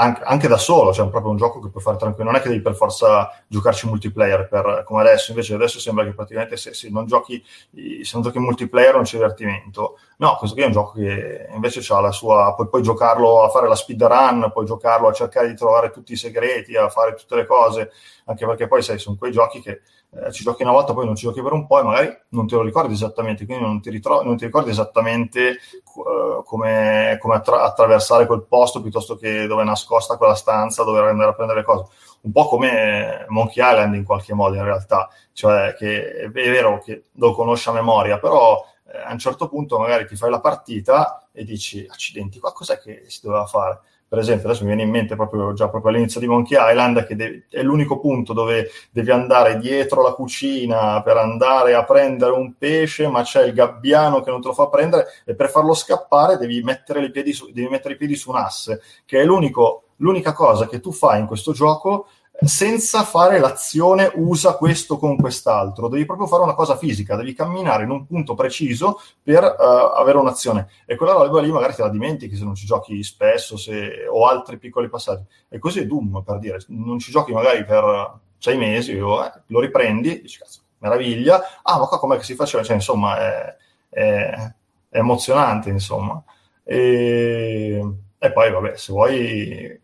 [0.00, 2.42] anche, anche, da solo, cioè è proprio un gioco che puoi fare tranquillo, non è
[2.42, 6.72] che devi per forza giocarci multiplayer per, come adesso, invece adesso sembra che praticamente se,
[6.72, 7.42] se, non giochi,
[7.74, 9.98] se non giochi multiplayer non c'è divertimento.
[10.18, 13.48] No, questo qui è un gioco che invece ha la sua, puoi, puoi giocarlo a
[13.48, 17.34] fare la speedrun, puoi giocarlo a cercare di trovare tutti i segreti, a fare tutte
[17.34, 17.90] le cose,
[18.26, 21.14] anche perché poi sai, sono quei giochi che eh, ci giochi una volta, poi non
[21.16, 23.90] ci giochi per un po' e magari non te lo ricordi esattamente, quindi non ti,
[23.90, 25.58] ritro- non ti ricordi esattamente
[25.94, 31.00] uh, come, come attra- attraversare quel posto piuttosto che dove è nascosta quella stanza, dove
[31.00, 31.84] andare a prendere cose.
[32.20, 37.04] Un po' come Monkey Island in qualche modo in realtà, cioè che è vero che
[37.12, 41.28] lo conosci a memoria, però eh, a un certo punto magari ti fai la partita
[41.32, 43.80] e dici accidenti, qua cos'è che si doveva fare?
[44.08, 47.14] Per esempio, adesso mi viene in mente proprio, già proprio all'inizio di Monkey Island, che
[47.14, 52.54] de- è l'unico punto dove devi andare dietro la cucina per andare a prendere un
[52.56, 56.38] pesce, ma c'è il gabbiano che non te lo fa prendere, e per farlo scappare
[56.38, 60.80] devi mettere, su, devi mettere i piedi su un asse, che è l'unica cosa che
[60.80, 62.06] tu fai in questo gioco
[62.40, 67.82] senza fare l'azione usa questo con quest'altro, devi proprio fare una cosa fisica, devi camminare
[67.82, 71.88] in un punto preciso per uh, avere un'azione e quella roba lì magari te la
[71.88, 75.24] dimentichi se non ci giochi spesso se, o altri piccoli passaggi.
[75.48, 79.32] E così è Doom per dire, non ci giochi magari per sei mesi, o, eh,
[79.46, 82.62] lo riprendi, dici cazzo, meraviglia, ah ma qua com'è che si faceva?
[82.62, 83.56] Cioè insomma è,
[83.88, 84.52] è,
[84.90, 86.22] è emozionante insomma.
[86.62, 87.84] E,
[88.16, 89.80] e poi vabbè, se vuoi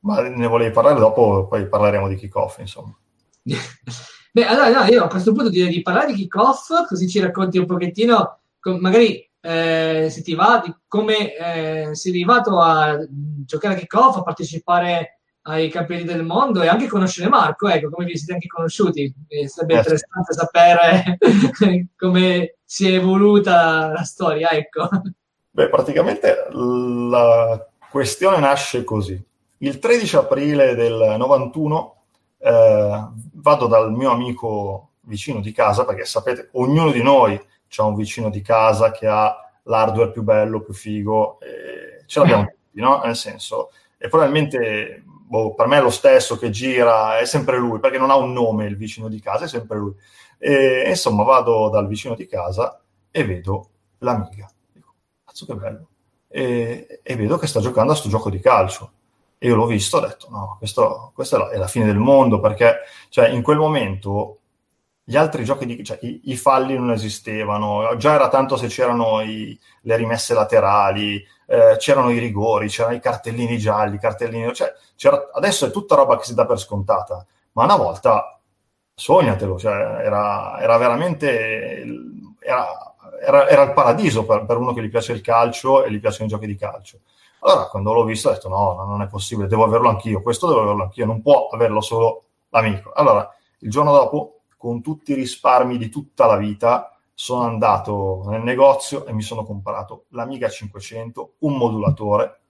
[0.00, 2.96] Ma ne volevi parlare dopo, poi parleremo di kick-off, insomma.
[4.32, 7.58] Beh, allora no, io a questo punto direi di parlare di kick-off, così ci racconti
[7.58, 8.38] un pochettino,
[8.78, 12.96] magari eh, se ti va, di come eh, sei arrivato a
[13.44, 18.04] giocare a kick-off, a partecipare ai campioni del mondo e anche conoscere Marco, ecco, come
[18.06, 19.12] vi siete anche conosciuti.
[19.26, 21.18] E sarebbe eh, interessante sapere
[21.96, 24.88] come si è evoluta la storia, ecco.
[25.50, 29.20] Beh, praticamente la questione nasce così.
[29.62, 31.96] Il 13 aprile del 91
[32.38, 37.38] eh, vado dal mio amico vicino di casa, perché sapete, ognuno di noi
[37.76, 41.38] ha un vicino di casa che ha l'hardware più bello, più figo,
[42.06, 43.02] ce l'abbiamo tutti, no?
[43.04, 47.80] Nel senso, e probabilmente boh, per me è lo stesso che gira, è sempre lui,
[47.80, 49.94] perché non ha un nome il vicino di casa, è sempre lui.
[50.38, 53.68] E, insomma, vado dal vicino di casa e vedo
[53.98, 54.50] l'amiga.
[54.72, 55.88] Dico, cazzo che bello.
[56.28, 58.92] E, e vedo che sta giocando a sto gioco di calcio
[59.42, 62.80] e io l'ho visto ho detto no, questo, questo è la fine del mondo perché
[63.08, 64.40] cioè, in quel momento
[65.02, 69.22] gli altri giochi, di, cioè, i, i, falli non esistevano, già era tanto se c'erano
[69.22, 74.72] i, le rimesse laterali, eh, c'erano i rigori, c'erano i cartellini gialli, cartellini, cioè,
[75.32, 78.38] adesso è tutta roba che si dà per scontata, ma una volta
[78.94, 81.84] sognatelo, cioè, era, era, veramente
[82.38, 85.98] era, era, era il paradiso per, per, uno che gli piace il calcio e gli
[85.98, 87.00] piacciono i giochi di calcio.
[87.40, 90.22] Allora, quando l'ho visto, ho detto: no, non è possibile, devo averlo anch'io.
[90.22, 92.92] Questo devo averlo anch'io, non può averlo solo l'amico.
[92.92, 93.28] Allora,
[93.60, 99.04] il giorno dopo, con tutti i risparmi di tutta la vita, sono andato nel negozio
[99.06, 102.40] e mi sono comprato l'Amiga 500, un modulatore.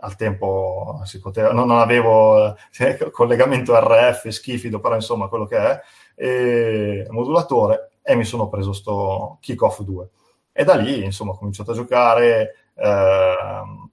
[0.00, 5.56] Al tempo si poteva, non, non avevo eh, collegamento RF, schifido, però insomma quello che
[5.56, 5.80] è,
[6.16, 10.10] e, modulatore, e mi sono preso sto Kickoff 2.
[10.52, 12.54] E da lì, insomma, ho cominciato a giocare.
[12.74, 13.90] Eh,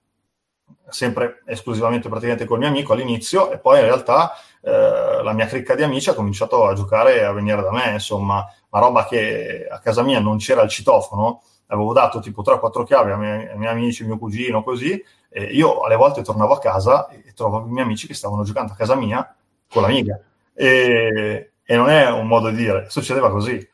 [0.91, 5.75] sempre esclusivamente praticamente col mio amico all'inizio e poi in realtà eh, la mia cricca
[5.75, 9.67] di amici ha cominciato a giocare e a venire da me, insomma, una roba che
[9.69, 13.57] a casa mia non c'era il citofono, avevo dato tipo 3-4 chiavi ai miei, ai
[13.57, 17.71] miei amici, mio cugino, così, e io alle volte tornavo a casa e trovavo i
[17.71, 19.35] miei amici che stavano giocando a casa mia
[19.69, 20.19] con l'amiga.
[20.53, 23.67] E, e non è un modo di dire, succedeva così.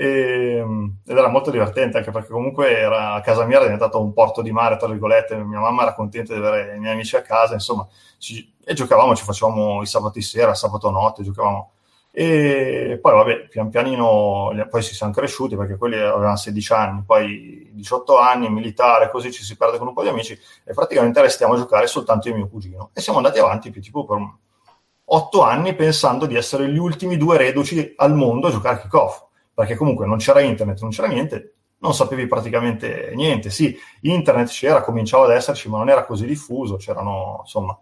[0.00, 0.64] E,
[1.04, 4.42] ed era molto divertente anche perché comunque era, a casa mia era diventato un porto
[4.42, 7.54] di mare, tra virgolette, mia mamma era contenta di avere i miei amici a casa,
[7.54, 7.84] insomma,
[8.16, 11.72] ci, e giocavamo, ci facevamo i sabati sera, sabato notte, giocavamo.
[12.12, 17.68] E poi vabbè, pian pianino, poi si sono cresciuti perché quelli avevano 16 anni, poi
[17.72, 21.54] 18 anni, militare, così ci si perde con un po' di amici e praticamente restiamo
[21.54, 22.90] a giocare soltanto io e mio cugino.
[22.92, 24.18] E siamo andati avanti più tipo per
[25.06, 29.26] 8 anni pensando di essere gli ultimi due reduci al mondo a giocare kick-off
[29.58, 33.50] perché comunque non c'era internet, non c'era niente, non sapevi praticamente niente.
[33.50, 37.76] Sì, internet c'era, cominciava ad esserci, ma non era così diffuso, c'erano, insomma...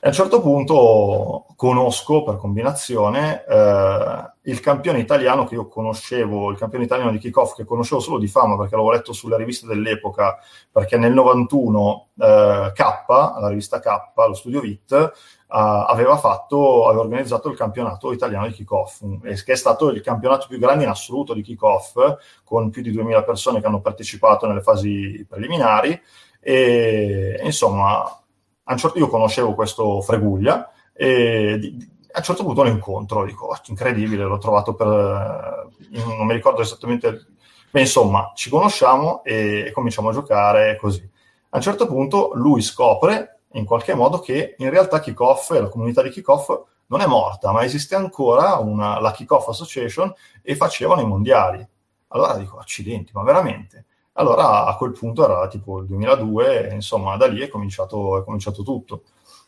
[0.00, 6.56] a un certo punto conosco per combinazione eh, il campione italiano che io conoscevo, il
[6.56, 10.38] campione italiano di kickoff che conoscevo solo di fama perché l'avevo letto sulle riviste dell'epoca,
[10.72, 15.12] perché nel 91 eh, K, la rivista K, lo studio VIT,
[15.48, 20.58] aveva fatto, aveva organizzato il campionato italiano di kickoff, che è stato il campionato più
[20.58, 21.96] grande in assoluto di kickoff,
[22.44, 26.00] con più di 2000 persone che hanno partecipato nelle fasi preliminari.
[26.40, 28.04] E insomma,
[28.76, 33.60] certo io conoscevo questo Freguglia e di, a un certo punto lo incontro, dico, oh,
[33.66, 37.26] incredibile, l'ho trovato per, non mi ricordo esattamente,
[37.72, 41.06] ma insomma, ci conosciamo e cominciamo a giocare così.
[41.50, 45.68] A un certo punto lui scopre in qualche modo che in realtà Kickoff e la
[45.68, 46.50] comunità di Kickoff
[46.88, 51.66] non è morta, ma esiste ancora una, la Kickoff Association e facevano i mondiali.
[52.08, 53.86] Allora dico, accidenti, ma veramente?
[54.12, 58.24] Allora a quel punto era tipo il 2002, e, insomma da lì è cominciato, è
[58.24, 59.02] cominciato tutto.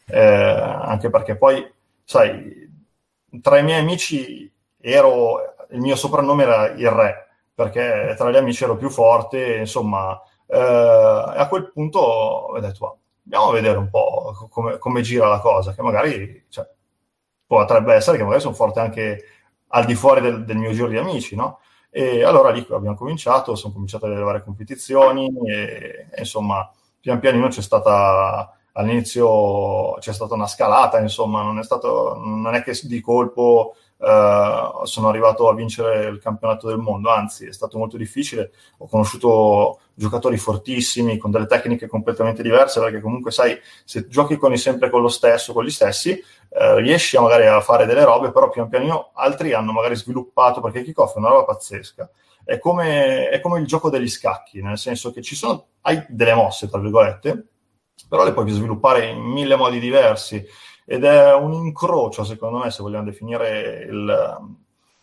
[0.07, 1.71] Eh, anche perché poi,
[2.05, 2.69] sai,
[3.41, 4.51] tra i miei amici
[4.81, 10.21] ero, il mio soprannome era il re, perché tra gli amici ero più forte, insomma,
[10.47, 12.99] eh, a quel punto ho detto,
[13.29, 16.67] andiamo a vedere un po' come, come gira la cosa, che magari cioè,
[17.47, 19.25] potrebbe essere che magari sono forte anche
[19.69, 21.61] al di fuori del, del, mio giro di amici, no?
[21.91, 26.71] E allora lì abbiamo cominciato, sono cominciate le varie competizioni e, e insomma,
[27.01, 32.63] pian pianino c'è stata all'inizio c'è stata una scalata, insomma, non è stato non è
[32.63, 37.79] che di colpo Uh, sono arrivato a vincere il campionato del mondo, anzi è stato
[37.79, 44.07] molto difficile, ho conosciuto giocatori fortissimi con delle tecniche completamente diverse perché comunque sai, se
[44.07, 48.05] giochi con sempre con lo stesso, con gli stessi, uh, riesci magari a fare delle
[48.05, 52.09] robe, però pian pianino altri hanno magari sviluppato, perché kickoff è una roba pazzesca.
[52.45, 56.35] È come, è come il gioco degli scacchi, nel senso che ci sono, hai delle
[56.35, 57.47] mosse, tra virgolette,
[58.09, 60.47] però le puoi sviluppare in mille modi diversi
[60.91, 64.39] ed è un incrocio, secondo me, se vogliamo definire il...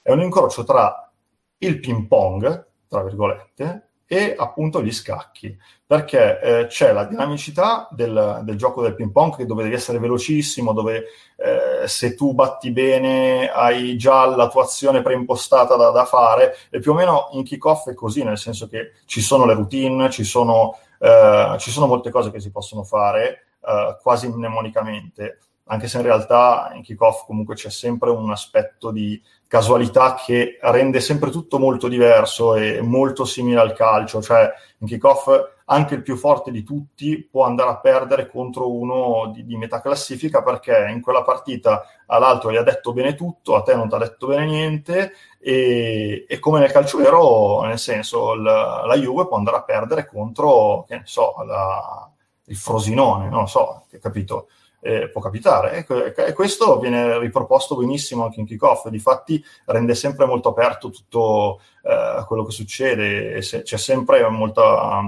[0.02, 1.12] è un incrocio tra
[1.60, 5.56] il ping pong, tra virgolette, e appunto gli scacchi,
[5.86, 10.74] perché eh, c'è la dinamicità del, del, gioco del ping pong dove devi essere velocissimo,
[10.74, 11.06] dove
[11.36, 16.56] eh, se tu batti bene hai già la tua azione preimpostata da, da, fare.
[16.72, 20.10] E più o meno in kick-off è così, nel senso che ci sono le routine,
[20.10, 25.88] ci sono, eh, ci sono molte cose che si possono fare eh, quasi mnemonicamente anche
[25.88, 31.30] se in realtà in kickoff comunque c'è sempre un aspetto di casualità che rende sempre
[31.30, 35.30] tutto molto diverso e molto simile al calcio, cioè in kickoff
[35.66, 39.82] anche il più forte di tutti può andare a perdere contro uno di, di metà
[39.82, 43.96] classifica perché in quella partita all'altro gli ha detto bene tutto, a te non ti
[43.96, 49.28] ha detto bene niente e, e come nel calcio vero, nel senso la, la Juve
[49.28, 52.08] può andare a perdere contro, che ne so, la,
[52.46, 54.48] il Frosinone, non lo so, capito?
[54.86, 55.84] Eh, può capitare.
[55.88, 62.24] E, questo viene riproposto benissimo anche in kickoff, difatti rende sempre molto aperto tutto eh,
[62.28, 65.02] quello che succede, se, c'è sempre molta,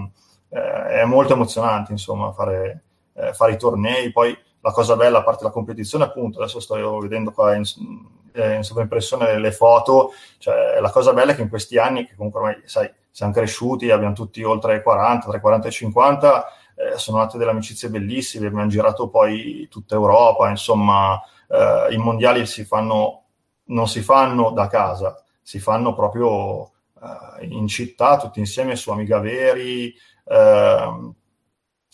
[0.50, 2.82] eh, è molto emozionante insomma fare,
[3.14, 6.98] eh, fare, i tornei, poi la cosa bella a parte la competizione appunto, adesso sto
[6.98, 7.64] vedendo qua in,
[8.34, 12.16] eh, in sovraimpressione le foto, cioè la cosa bella è che in questi anni, che
[12.16, 16.46] comunque ormai sai, siamo cresciuti, abbiamo tutti oltre 40, tra 40 e 50,
[16.78, 21.20] eh, sono nate delle amicizie bellissime, abbiamo girato poi tutta Europa, insomma,
[21.50, 23.24] eh, i mondiali si fanno,
[23.66, 26.72] non si fanno da casa, si fanno proprio
[27.02, 29.92] eh, in città, tutti insieme su Amiga Veri,
[30.26, 31.14] ehm,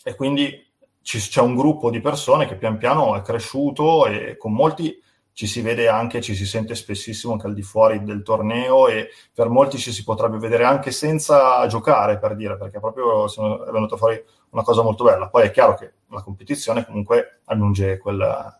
[0.03, 0.71] e quindi
[1.01, 5.47] ci, c'è un gruppo di persone che pian piano è cresciuto e con molti ci
[5.47, 9.49] si vede anche, ci si sente spessissimo anche al di fuori del torneo e per
[9.49, 14.23] molti ci si potrebbe vedere anche senza giocare, per dire, perché proprio è venuta fuori
[14.53, 15.27] una cosa molto bella.
[15.27, 18.55] Poi è chiaro che la competizione comunque aggiunge quel,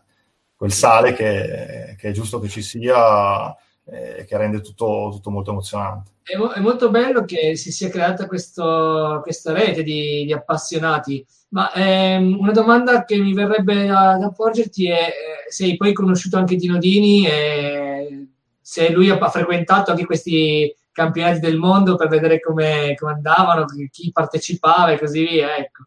[0.54, 5.50] quel sale che, che, è giusto che ci sia e che rende tutto, tutto molto
[5.50, 6.12] emozionante.
[6.22, 11.24] È, mo- è, molto bello che si sia creata questo, questa rete di, di appassionati
[11.54, 16.36] ma ehm, una domanda che mi verrebbe da, porgerti è eh, se hai poi conosciuto
[16.36, 18.26] anche Dino Dini e
[18.60, 24.10] se lui ha frequentato anche questi campionati del mondo per vedere come, come andavano, chi
[24.12, 25.56] partecipava e così via.
[25.56, 25.84] Ecco.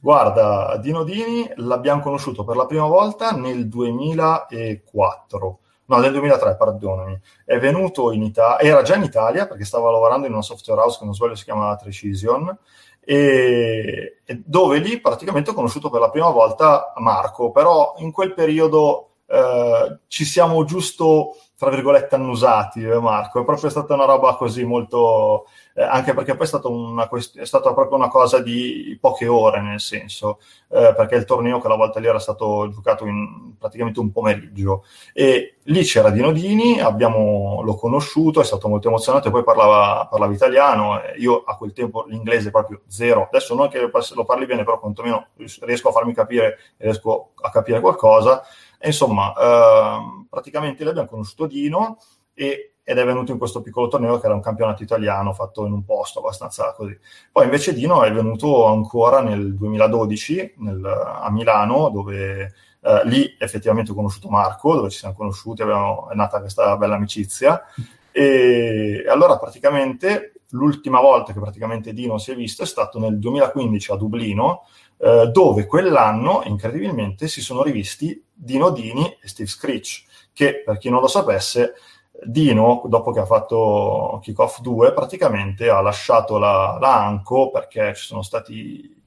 [0.00, 5.58] Guarda, Dino Dini l'abbiamo conosciuto per la prima volta nel 2004.
[5.86, 7.20] No, nel 2003, perdonami.
[7.44, 10.98] È venuto in Italia, era già in Italia perché stava lavorando in una software house
[10.98, 12.56] che non sbaglio si chiama Precision
[13.00, 18.34] e, e dove lì praticamente ho conosciuto per la prima volta Marco, però in quel
[18.34, 23.40] periodo eh, ci siamo giusto tra virgolette annusati, eh, Marco.
[23.40, 25.46] È proprio stata una roba così molto.
[25.74, 29.60] Eh, anche perché poi è stata, una, è stata, proprio una cosa di poche ore,
[29.60, 30.38] nel senso,
[30.68, 34.84] eh, perché il torneo che la volta lì era stato giocato in praticamente un pomeriggio.
[35.12, 40.32] E lì c'era Dino Dini, abbiamo, l'ho conosciuto, è stato molto emozionante, poi parlava, parlava
[40.32, 43.26] italiano, io a quel tempo l'inglese proprio zero.
[43.32, 45.30] Adesso non che lo parli bene, però quantomeno
[45.62, 48.44] riesco a farmi capire, riesco a capire qualcosa.
[48.78, 51.98] E insomma, eh, praticamente l'abbiamo conosciuto Dino
[52.32, 55.72] e, ed è venuto in questo piccolo torneo che era un campionato italiano fatto in
[55.72, 56.96] un posto abbastanza così.
[57.30, 63.90] Poi invece Dino è venuto ancora nel 2012 nel, a Milano, dove eh, lì effettivamente
[63.90, 67.62] ho conosciuto Marco, dove ci siamo conosciuti, abbiamo, è nata questa bella amicizia.
[68.10, 73.92] E allora praticamente l'ultima volta che praticamente Dino si è visto è stato nel 2015
[73.92, 74.64] a Dublino,
[74.98, 80.90] eh, dove quell'anno, incredibilmente, si sono rivisti Dino Dini e Steve Screech, che per chi
[80.90, 81.74] non lo sapesse,
[82.20, 88.04] Dino, dopo che ha fatto Kickoff 2, praticamente ha lasciato la, la Anco perché ci
[88.04, 88.97] sono stati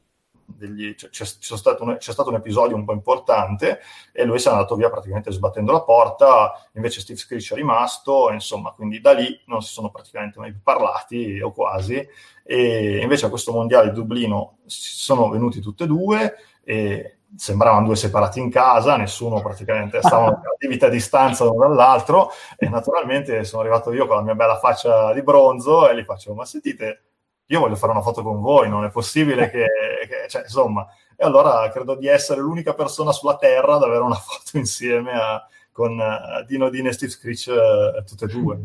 [0.61, 3.79] degli, c'è, c'è, stato un, c'è, stato un, episodio un po' importante
[4.11, 8.31] e lui si è andato via praticamente sbattendo la porta, invece Steve Screech è rimasto,
[8.31, 12.07] insomma, quindi da lì non si sono praticamente mai più parlati o quasi,
[12.43, 17.95] e invece a questo mondiale di Dublino sono venuti tutti e due e sembravano due
[17.95, 23.61] separati in casa, nessuno praticamente stava a vita a distanza l'uno dall'altro e naturalmente sono
[23.61, 27.10] arrivato io con la mia bella faccia di bronzo e gli faccio ma sentite
[27.51, 29.65] io voglio fare una foto con voi, non è possibile che,
[30.07, 34.15] che cioè, insomma, e allora credo di essere l'unica persona sulla Terra ad avere una
[34.15, 38.59] foto insieme a, con uh, Dino Dino e Steve Screech uh, tutte e due.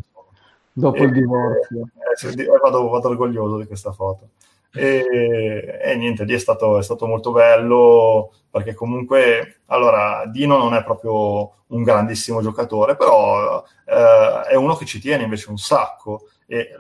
[0.73, 1.89] Dopo e, il divorzio.
[2.23, 4.31] Eh, eh, vado, vado, orgoglioso di questa foto.
[4.73, 10.75] E, e niente, lì è stato, è stato, molto bello perché comunque, allora, Dino non
[10.75, 16.29] è proprio un grandissimo giocatore, però eh, è uno che ci tiene invece un sacco
[16.47, 16.75] e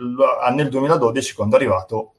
[0.53, 2.13] nel 2012 quando è arrivato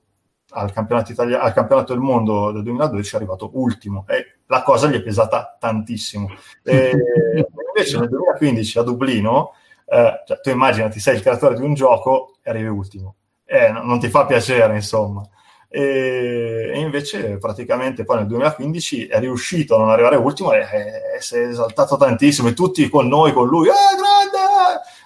[0.52, 4.88] al campionato, Italia- al campionato del mondo del 2012 è arrivato ultimo e la cosa
[4.88, 6.30] gli è pesata tantissimo.
[6.64, 6.92] E
[7.76, 9.54] invece nel 2015 a Dublino,
[9.86, 13.16] eh, cioè, tu immaginati, sei il creatore di un gioco e arrivi ultimo.
[13.46, 15.22] Eh, non ti fa piacere, insomma.
[15.70, 21.18] E, e, invece praticamente poi nel 2015 è riuscito a non arrivare ultimo e, e,
[21.18, 24.37] e si è esaltato tantissimo e tutti con noi, con lui, eh, grande!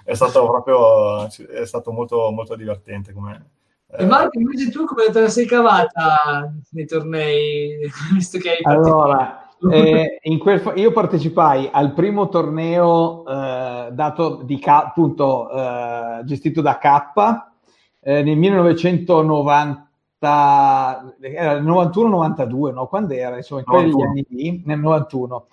[0.03, 3.45] È stato proprio è stato molto, molto divertente come,
[3.93, 7.79] e Marco, invece tu come te la sei cavata nei tornei,
[8.13, 14.67] visto che hai Allora, eh, quel, io partecipai al primo torneo eh, dato di K,
[14.67, 17.49] appunto, eh, gestito da K
[17.99, 19.87] eh, nel 1990
[21.19, 22.87] era 91-92, no?
[22.87, 23.35] Quando era?
[23.37, 24.09] Insomma, in quegli 91.
[24.09, 25.47] anni lì, nel 91.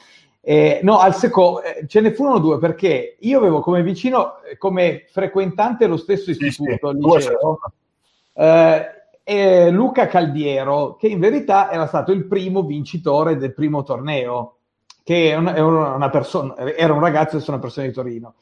[0.48, 4.56] Eh, no, al secondo, eh, ce ne furono due perché io avevo come vicino, eh,
[4.56, 7.06] come frequentante lo stesso istituto, sì, sì.
[7.06, 7.58] liceo,
[8.32, 14.56] eh, Luca Caldiero, che in verità era stato il primo vincitore del primo torneo,
[15.04, 18.36] che una, una persona, era un ragazzo e sono una persona di Torino.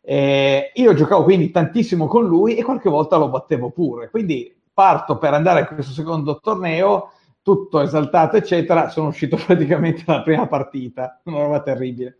[0.00, 4.10] Eh, io giocavo quindi tantissimo con lui e qualche volta lo battevo pure.
[4.10, 8.88] Quindi parto per andare a questo secondo torneo, tutto esaltato, eccetera.
[8.88, 12.18] Sono uscito praticamente dalla prima partita, una roba terribile.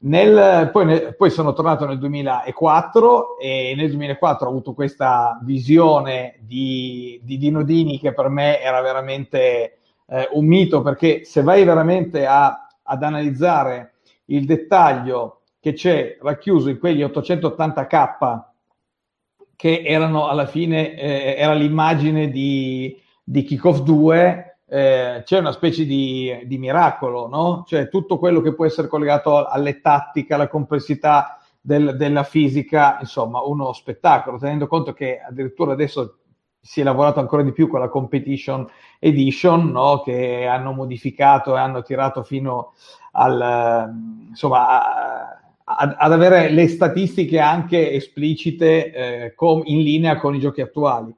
[0.00, 6.38] Nel, poi, nel, poi, sono tornato nel 2004 e nel 2004 ho avuto questa visione
[6.42, 11.64] di, di Dino Dini che per me era veramente eh, un mito perché se vai
[11.64, 13.94] veramente a, ad analizzare
[14.26, 18.42] il dettaglio che c'è racchiuso in quegli 880k
[19.56, 25.86] che erano alla fine, eh, era l'immagine di, di Kickoff 2, eh, c'è una specie
[25.86, 27.64] di, di, miracolo, no?
[27.66, 33.40] Cioè tutto quello che può essere collegato alle tattiche, alla complessità del, della fisica, insomma,
[33.40, 36.18] uno spettacolo, tenendo conto che addirittura adesso
[36.60, 40.02] si è lavorato ancora di più con la Competition Edition, no?
[40.02, 42.74] che hanno modificato e hanno tirato fino
[43.12, 43.90] al,
[44.28, 50.60] insomma, ad, ad, avere le statistiche anche esplicite eh, com, in linea con i giochi
[50.60, 51.14] attuali.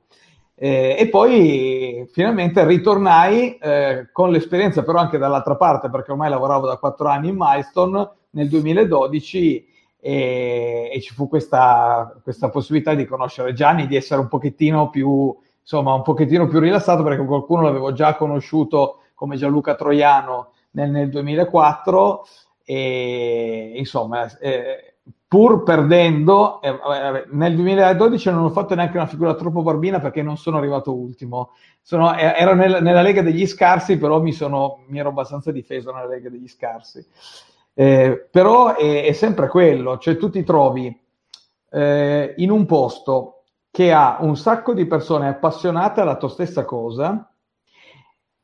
[0.63, 6.67] Eh, e poi finalmente ritornai eh, con l'esperienza però anche dall'altra parte perché ormai lavoravo
[6.67, 9.67] da quattro anni in Milestone nel 2012
[9.99, 15.35] e, e ci fu questa, questa, possibilità di conoscere Gianni, di essere un pochettino più
[15.63, 21.09] insomma un pochettino più rilassato perché qualcuno l'avevo già conosciuto come Gianluca Troiano nel, nel
[21.09, 22.27] 2004
[22.65, 24.97] e insomma, eh,
[25.31, 26.76] pur perdendo, eh,
[27.31, 31.51] nel 2012 non ho fatto neanche una figura troppo barbina perché non sono arrivato ultimo.
[31.81, 35.93] Sono, eh, ero nel, nella Lega degli Scarsi, però mi, sono, mi, ero abbastanza difeso
[35.93, 37.07] nella Lega degli Scarsi.
[37.74, 41.01] Eh, però è, è, sempre quello, cioè tu ti trovi
[41.70, 47.33] eh, in un posto che ha un sacco di persone appassionate alla tua stessa cosa,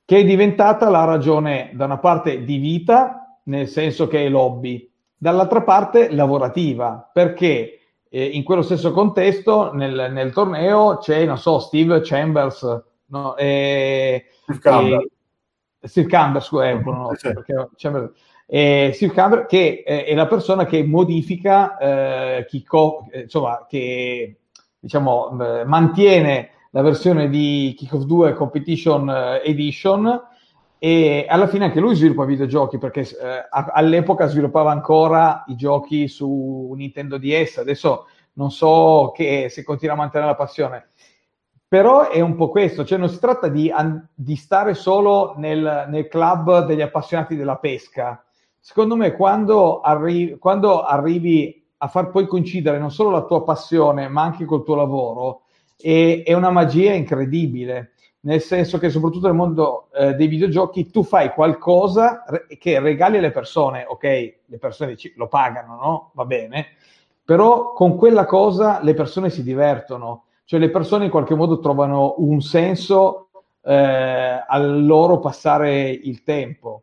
[0.05, 4.89] che è diventata la ragione da una parte di vita nel senso che è lobby,
[5.17, 11.59] dall'altra parte lavorativa, perché eh, in quello stesso contesto nel, nel, torneo c'è, non so,
[11.59, 15.07] Steve Chambers, no, eh, Steve Chambers,
[15.81, 17.33] eh, Steve Chambers, eh, no, sì.
[17.77, 18.13] Chambers
[18.47, 23.67] eh, Steve Chambers che eh, è la persona che modifica, eh, chi co- eh, insomma,
[23.69, 24.39] che
[24.79, 29.11] diciamo, eh, mantiene la versione di Kickoff 2 Competition
[29.43, 30.23] Edition
[30.79, 36.73] e alla fine anche lui sviluppa videogiochi perché eh, all'epoca sviluppava ancora i giochi su
[36.77, 40.89] Nintendo DS, adesso non so che, se continua a mantenere la passione,
[41.67, 43.73] però è un po' questo, cioè non si tratta di,
[44.15, 48.25] di stare solo nel, nel, club degli appassionati della pesca.
[48.61, 54.09] Secondo me quando, arri- quando arrivi a far poi coincidere non solo la tua passione
[54.09, 55.43] ma anche col tuo lavoro,
[55.77, 57.93] è, è una magia incredibile
[58.27, 63.19] nel senso che soprattutto nel mondo eh, dei videogiochi tu fai qualcosa re- che regali
[63.19, 64.03] alle persone, ok,
[64.45, 66.11] le persone ci- lo pagano, no?
[66.15, 66.67] Va bene,
[67.25, 72.15] però con quella cosa le persone si divertono, cioè le persone in qualche modo trovano
[72.19, 73.29] un senso
[73.63, 76.83] eh, al loro passare il tempo.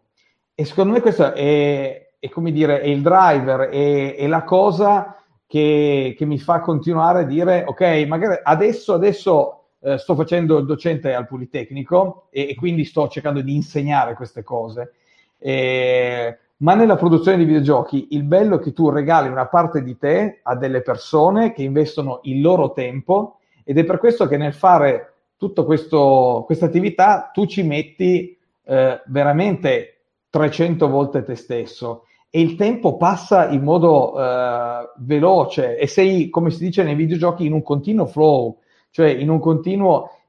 [0.56, 5.22] E secondo me questo è, è come dire, è il driver, è, è la cosa
[5.46, 10.66] che, che mi fa continuare a dire, ok, magari adesso, adesso eh, sto facendo il
[10.66, 14.94] docente al Politecnico e, e, quindi sto cercando di insegnare queste cose.
[15.38, 19.98] Eh, ma nella produzione di videogiochi il bello è che tu regali una parte di
[19.98, 24.54] te a delle persone che investono il loro tempo ed è per questo che nel
[24.54, 29.98] fare tutta questa attività tu ci metti eh, veramente
[30.30, 36.50] 300 volte te stesso e il tempo passa in modo eh, veloce e sei, come
[36.50, 38.58] si dice nei videogiochi, in un continuo flow
[38.94, 40.20] cioè in un continuo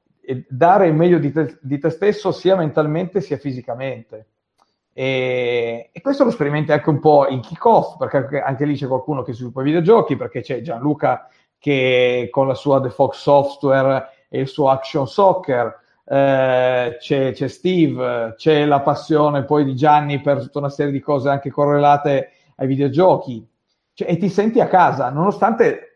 [0.47, 4.29] dare il meglio di te, di te, stesso sia mentalmente sia fisicamente.
[4.91, 9.21] E, e, questo lo sperimenti anche un po' in kick-off, perché anche lì c'è qualcuno
[9.21, 14.47] che sviluppa videogiochi, perché c'è Gianluca che con la sua The Fox Software e il
[14.47, 20.57] suo Action Soccer, eh, c'è, c'è, Steve, c'è la passione poi di Gianni per tutta
[20.57, 23.47] una serie di cose anche correlate ai videogiochi.
[23.93, 25.94] Cioè, e ti senti a casa, nonostante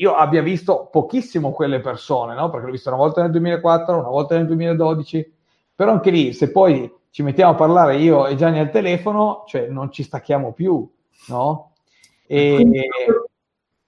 [0.00, 2.50] io abbia visto pochissimo quelle persone, no?
[2.50, 5.32] perché l'ho visto una volta nel 2004, una volta nel 2012,
[5.74, 9.66] però anche lì, se poi ci mettiamo a parlare io e Gianni al telefono, cioè
[9.66, 10.88] non ci stacchiamo più,
[11.28, 11.72] no?
[12.26, 12.88] E...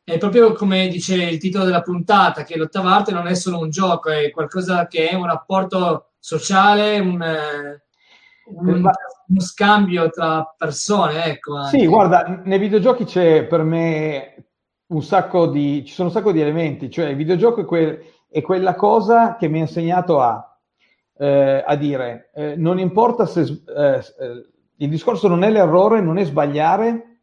[0.02, 3.70] È proprio come dice il titolo della puntata, che l'ottava arte non è solo un
[3.70, 7.24] gioco, è qualcosa che è un rapporto sociale, un,
[8.46, 11.54] un, uno scambio tra persone, ecco.
[11.54, 11.78] Anche.
[11.78, 14.49] Sì, guarda, nei videogiochi c'è per me
[14.90, 18.40] un sacco di, ci sono un sacco di elementi, cioè il videogioco è, quel, è
[18.40, 20.58] quella cosa che mi ha insegnato a,
[21.18, 24.48] eh, a dire, eh, non importa se, eh, eh
[24.80, 27.18] il discorso non è l'errore, non è sbagliare,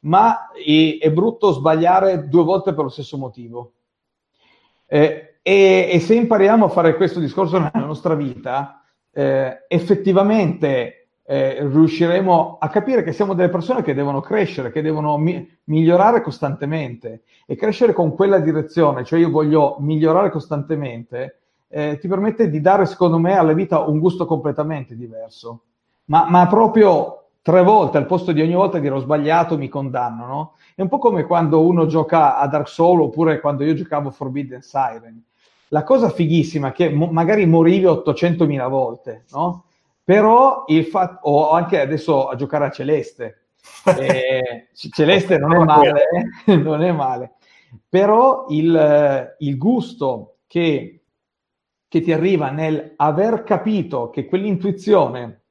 [0.00, 3.72] ma è, è brutto sbagliare due volte per lo stesso motivo.
[4.86, 11.58] Eh, e, e, se impariamo a fare questo discorso nella nostra vita, eh, effettivamente eh,
[11.60, 17.22] riusciremo a capire che siamo delle persone che devono crescere, che devono mi- migliorare costantemente
[17.46, 22.86] e crescere con quella direzione, cioè io voglio migliorare costantemente, eh, ti permette di dare,
[22.86, 25.62] secondo me, alla vita un gusto completamente diverso.
[26.06, 30.26] Ma, ma, proprio tre volte al posto di ogni volta dire ho sbagliato, mi condanno,
[30.26, 30.52] no?
[30.74, 34.60] È un po' come quando uno gioca a Dark Souls oppure quando io giocavo Forbidden
[34.60, 35.22] Siren.
[35.68, 39.64] La cosa fighissima è che mo- magari morivi 800.000 volte, no?
[40.04, 43.48] Però il fatto, o anche adesso a giocare a Celeste,
[43.98, 46.04] eh, Celeste non è male,
[46.46, 46.56] eh?
[46.56, 47.34] non è male,
[47.88, 51.04] però il, il gusto che,
[51.88, 55.42] che ti arriva nel aver capito che quell'intuizione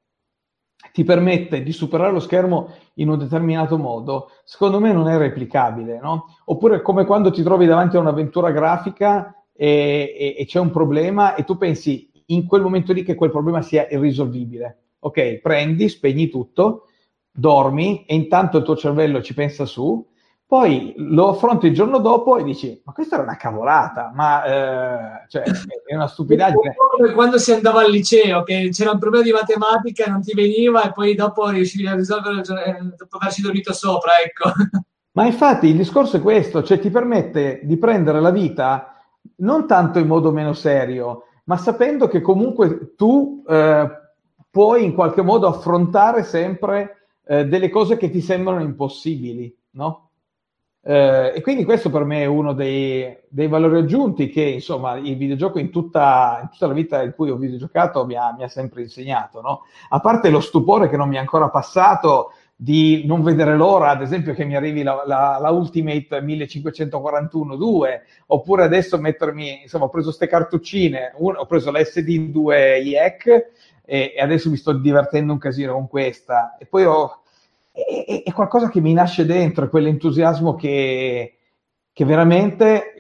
[0.92, 6.00] ti permette di superare lo schermo in un determinato modo, secondo me non è replicabile,
[6.00, 6.26] no?
[6.46, 11.36] Oppure come quando ti trovi davanti a un'avventura grafica e, e, e c'è un problema
[11.36, 14.78] e tu pensi in quel momento lì che quel problema sia irrisolvibile.
[15.00, 16.88] Ok, prendi, spegni tutto,
[17.32, 20.08] dormi e intanto il tuo cervello ci pensa su,
[20.52, 25.26] poi lo affronti il giorno dopo e dici, ma questa era una cavolata, ma eh,
[25.30, 25.44] cioè,
[25.86, 26.76] è una stupidaggine.
[27.16, 30.92] Quando si andava al liceo, che c'era un problema di matematica, non ti veniva e
[30.92, 34.52] poi dopo riuscivi a risolverlo dopo averci dormito sopra, ecco.
[35.14, 38.92] Ma infatti il discorso è questo, cioè ti permette di prendere la vita
[39.38, 43.90] non tanto in modo meno serio, ma sapendo che comunque tu eh,
[44.50, 50.10] puoi in qualche modo affrontare sempre eh, delle cose che ti sembrano impossibili, no?
[50.84, 55.16] Eh, e quindi questo per me è uno dei, dei, valori aggiunti che insomma il
[55.16, 58.48] videogioco in tutta, in tutta la vita in cui ho videogiocato mi ha, mi ha
[58.48, 59.62] sempre insegnato, no?
[59.90, 62.32] A parte lo stupore che non mi è ancora passato
[62.64, 68.64] di non vedere l'ora, ad esempio, che mi arrivi la, la, la Ultimate 1541-2, oppure
[68.64, 73.26] adesso mettermi, insomma, ho preso queste cartuccine, un, ho preso la SD 2 IEC
[73.84, 76.56] e, e, adesso mi sto divertendo un casino con questa.
[76.60, 77.22] E poi ho,
[77.72, 81.38] è, è qualcosa che mi nasce dentro, è quell'entusiasmo che,
[81.92, 82.94] che veramente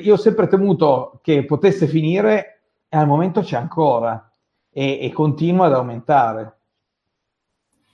[0.00, 4.30] io ho sempre temuto che potesse finire e al momento c'è ancora
[4.70, 6.57] e, e continua ad aumentare.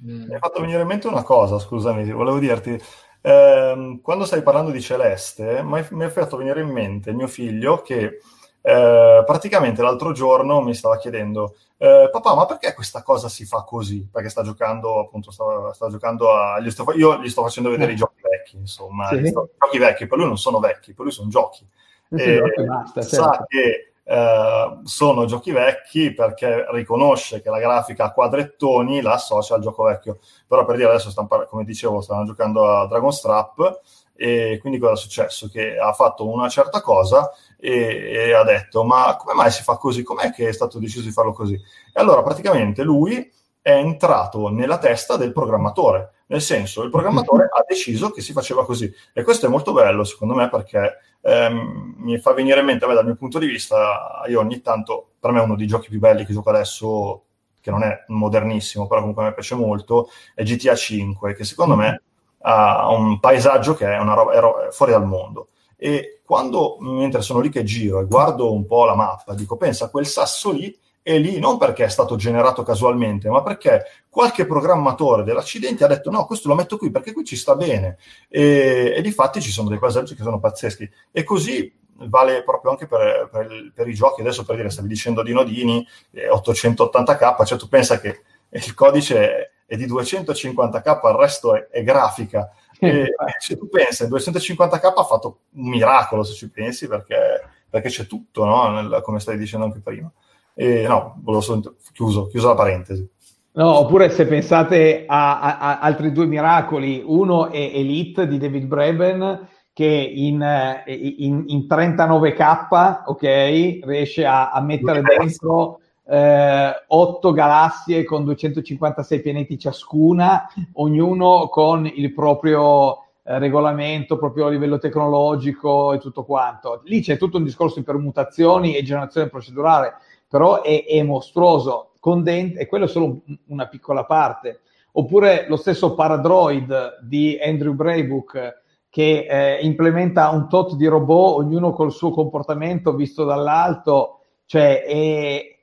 [0.06, 0.26] Mm.
[0.26, 2.80] Mi ha fatto venire in mente una cosa, scusami, volevo dirti,
[3.22, 8.20] ehm, quando stai parlando di Celeste, mi ha fatto venire in mente mio figlio che
[8.66, 13.62] eh, praticamente l'altro giorno mi stava chiedendo, eh, papà, ma perché questa cosa si fa
[13.62, 14.08] così?
[14.10, 16.58] Perché sta giocando, appunto, sta, sta giocando a...
[16.60, 19.26] Gli sto, io gli sto facendo vedere i giochi vecchi, insomma, sì.
[19.26, 21.66] sto, giochi vecchi, per lui non sono vecchi, per lui sono giochi.
[22.08, 23.16] Sì, e, basta, certo.
[23.16, 29.54] Sa che eh, sono giochi vecchi perché riconosce che la grafica a quadrettoni la associa
[29.54, 30.18] al gioco vecchio.
[30.46, 33.80] Però per dire adesso, stanno, come dicevo, stanno giocando a Dragon Strap
[34.16, 35.48] e quindi cosa è successo?
[35.48, 39.76] Che ha fatto una certa cosa e, e ha detto ma come mai si fa
[39.76, 40.02] così?
[40.02, 41.54] Com'è che è stato deciso di farlo così?
[41.54, 47.64] E allora praticamente lui è entrato nella testa del programmatore, nel senso il programmatore ha
[47.66, 52.18] deciso che si faceva così e questo è molto bello secondo me perché ehm, mi
[52.18, 55.40] fa venire in mente, me, dal mio punto di vista, io ogni tanto, per me
[55.40, 57.24] uno dei giochi più belli che gioco adesso,
[57.60, 62.02] che non è modernissimo, però comunque me piace molto, è GTA 5, che secondo me
[62.42, 65.48] ha un paesaggio che è una roba, è fuori dal mondo.
[65.76, 69.88] E quando, mentre sono lì che giro e guardo un po' la mappa, dico, pensa,
[69.88, 75.22] quel sasso lì è lì non perché è stato generato casualmente, ma perché qualche programmatore
[75.22, 77.98] dell'accidente ha detto no, questo lo metto qui perché qui ci sta bene.
[78.26, 80.90] E, e di fatti ci sono dei passaggi che sono pazzeschi.
[81.12, 81.70] E così
[82.06, 84.22] vale proprio anche per, per, per, i giochi.
[84.22, 89.50] Adesso per dire, stavi dicendo di Nodini, eh, 880k, cioè tu pensa che il codice
[89.66, 92.50] è di 250k, il resto è, è grafica.
[92.78, 97.90] E, se tu pensi, il 250k ha fatto un miracolo se ci pensi, perché, perché
[97.90, 98.70] c'è tutto, no?
[98.70, 100.10] Nel, come stai dicendo anche prima.
[100.54, 103.08] E no, volevo solo chiuso, chiuso la parentesi.
[103.52, 108.64] No, oppure se pensate a, a, a, altri due miracoli, uno è Elite di David
[108.64, 110.44] Braben che in,
[110.86, 119.58] in, in 39k ok, riesce a, a mettere dentro eh, 8 galassie con 256 pianeti
[119.58, 126.82] ciascuna, ognuno con il proprio eh, regolamento, proprio a livello tecnologico e tutto quanto.
[126.84, 129.94] Lì c'è tutto un discorso di permutazioni e generazione procedurale,
[130.34, 134.62] però è, è mostruoso condente, e quello è solo una piccola parte.
[134.94, 141.70] Oppure lo stesso Paradroid di Andrew Braybook che eh, implementa un tot di robot, ognuno
[141.70, 145.56] col suo comportamento visto dall'alto, cioè è,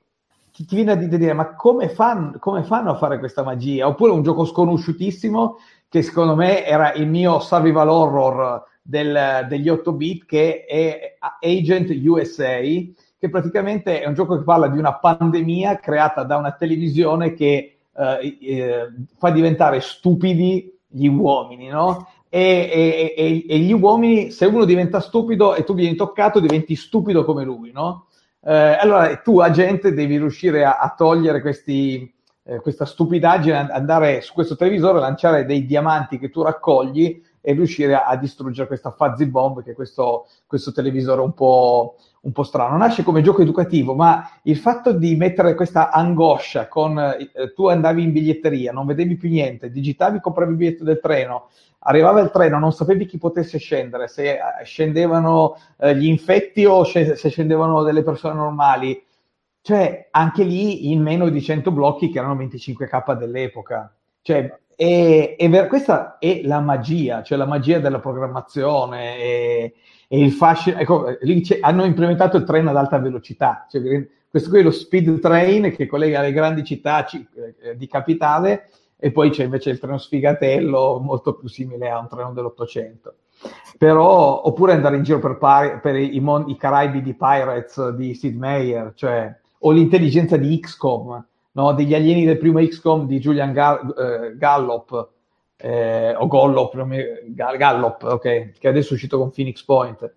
[0.50, 3.86] ti, ti viene a dire ma come, fan, come fanno a fare questa magia?
[3.86, 9.92] Oppure un gioco sconosciutissimo che secondo me era il mio survival horror del, degli 8
[9.92, 12.58] bit che è Agent USA
[13.22, 17.76] che praticamente è un gioco che parla di una pandemia creata da una televisione che
[17.96, 22.08] eh, eh, fa diventare stupidi gli uomini, no?
[22.28, 27.24] E, e, e, gli uomini, se uno diventa stupido e tu vieni toccato, diventi stupido
[27.24, 28.08] come lui, no?
[28.42, 32.12] Eh, allora tu, agente, devi riuscire a, a togliere questi,
[32.42, 37.94] eh, questa stupidaggine, andare su questo televisore, lanciare dei diamanti che tu raccogli e riuscire
[37.94, 42.42] a, a distruggere questa fuzzy bomb che è questo, questo televisore un po', un po'
[42.42, 42.76] strano.
[42.76, 48.02] Nasce come gioco educativo, ma il fatto di mettere questa angoscia con eh, tu andavi
[48.02, 51.48] in biglietteria, non vedevi più niente, digitavi, compravi il biglietto del treno,
[51.80, 56.84] arrivava il treno, non sapevi chi potesse scendere, se eh, scendevano eh, gli infetti o
[56.84, 59.04] se scendevano delle persone normali.
[59.64, 63.94] Cioè, anche lì in meno di 100 blocchi che erano 25k dell'epoca.
[64.20, 69.16] Cioè, è, è ver- questa è la magia, cioè la magia della programmazione.
[69.18, 69.74] E,
[70.12, 73.80] e il fascino, ecco, lì hanno implementato il treno ad alta velocità, cioè,
[74.28, 79.10] questo qui è lo speed train che collega le grandi città eh, di capitale e
[79.10, 83.14] poi c'è invece il treno sfigatello molto più simile a un treno dell'Ottocento.
[83.78, 88.12] Però, oppure andare in giro per, pari, per i, mon- i, Caraibi di Pirates di
[88.12, 91.72] Sid Meier, cioè, o l'intelligenza di XCOM, no?
[91.72, 95.08] degli alieni del primo XCOM di Julian Gall- eh, Gallop,
[95.62, 96.74] eh, o Gollop,
[97.28, 100.12] Gallop, ok, che adesso è uscito con Phoenix Point.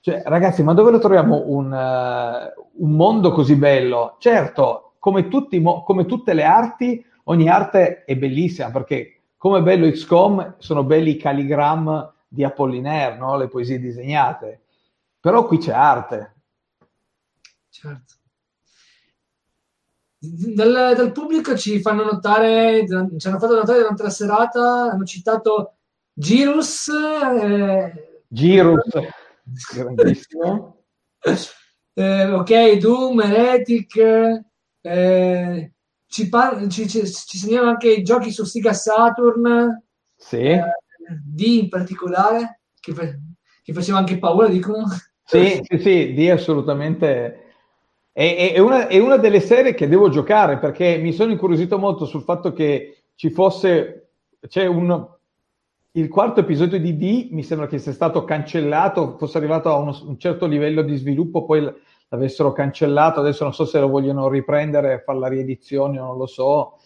[0.00, 4.16] Cioè, ragazzi, ma dove lo troviamo un, uh, un mondo così bello?
[4.18, 10.56] Certo, come, tutti, come, tutte le arti, ogni arte è bellissima, perché come bello XCOM
[10.58, 13.36] sono belli i calligram di Apollinaire, no?
[13.36, 14.62] le poesie disegnate.
[15.20, 16.34] Però qui c'è arte.
[17.70, 18.17] Certo
[20.18, 25.76] dal, dal, pubblico ci fanno notare, ci hanno fatto notare durante la serata, hanno citato
[26.12, 26.88] Girus.
[26.88, 28.88] Eh, Girus,
[29.74, 30.82] grandissimo.
[31.94, 34.42] Eh, ok, Doom, Heretic.
[34.80, 35.72] Eh,
[36.06, 39.84] ci, par- ci, ci, ci, segnalano anche i giochi su Sega Saturn.
[40.16, 40.40] Sì.
[40.40, 40.62] Eh,
[41.24, 42.92] D in particolare, che,
[43.62, 44.86] che faceva anche paura, dicono.
[45.24, 47.47] Sì, sì, sì, D assolutamente
[48.18, 52.04] è, è, una, è, una, delle serie che devo giocare perché mi sono incuriosito molto
[52.04, 54.08] sul fatto che ci fosse,
[54.48, 55.06] c'è un,
[55.92, 59.96] il quarto episodio di D mi sembra che sia stato cancellato, fosse arrivato a uno,
[60.04, 61.72] un certo livello di sviluppo, poi
[62.08, 66.78] l'avessero cancellato, adesso non so se lo vogliono riprendere fare la riedizione, non lo so.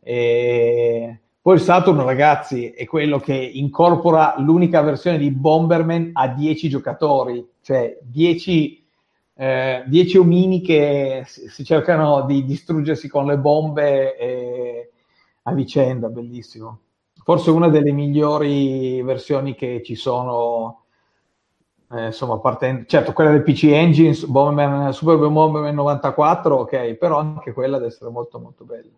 [0.00, 1.20] E...
[1.40, 7.96] Poi Saturn, ragazzi, è quello che incorpora l'unica versione di Bomberman a 10 giocatori, cioè
[8.02, 8.79] 10
[9.40, 14.90] eh, dieci omini che si, cercano di distruggersi con le bombe e,
[15.44, 16.80] a vicenda, bellissimo.
[17.24, 20.82] Forse una delle migliori versioni che ci sono,
[21.90, 27.54] eh, insomma, partendo, certo quella del PC Engines, Bomberman, Super Bomberman 94, ok, però anche
[27.54, 28.92] quella deve essere molto molto bella.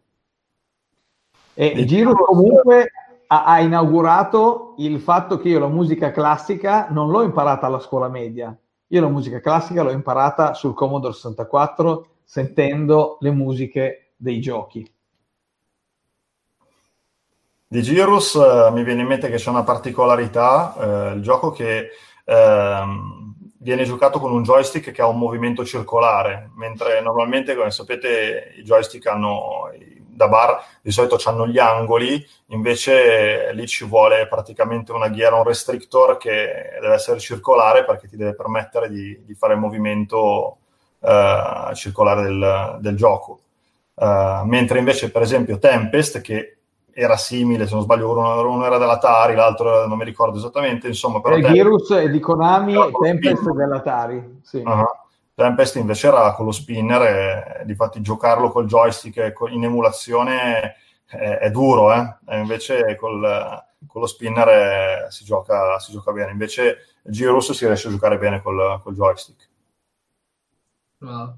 [1.55, 2.90] E il Giro comunque
[3.28, 8.09] ha, ha inaugurato il fatto che io la musica classica non l'ho imparata alla scuola
[8.09, 8.57] media,
[8.93, 14.90] io la musica classica l'ho imparata sul Commodore 64 sentendo le musiche dei giochi.
[17.66, 21.88] Di Girus eh, mi viene in mente che c'è una particolarità, eh, il gioco che
[22.24, 22.84] eh,
[23.59, 28.62] viene giocato con un joystick che ha un movimento circolare, mentre normalmente, come sapete, i
[28.62, 29.70] joystick hanno
[30.15, 35.45] da bar di solito hanno gli angoli, invece lì ci vuole praticamente una ghiera, un
[35.45, 40.59] restrictor che deve essere circolare perché ti deve permettere di, di fare il movimento
[41.01, 43.41] eh, circolare del, del gioco.
[43.95, 46.57] Uh, mentre invece, per esempio, Tempest, che
[46.93, 51.21] era simile, se non sbaglio, uno, uno era dell'Atari, l'altro non mi ricordo esattamente, insomma...
[51.21, 54.63] Però Tempest, Girus è di Konami Tempest è dell'Atari, sì.
[54.65, 54.85] uh-huh.
[55.43, 57.03] Tempest invece era con lo spinner
[57.61, 60.76] e difatti giocarlo col joystick in emulazione
[61.07, 62.16] è, è duro, eh?
[62.28, 63.20] E invece col,
[63.86, 66.30] con lo spinner è, si, gioca, si, gioca, bene.
[66.30, 69.49] Invece Girus si riesce a giocare bene col, col joystick.
[70.99, 71.36] Wow.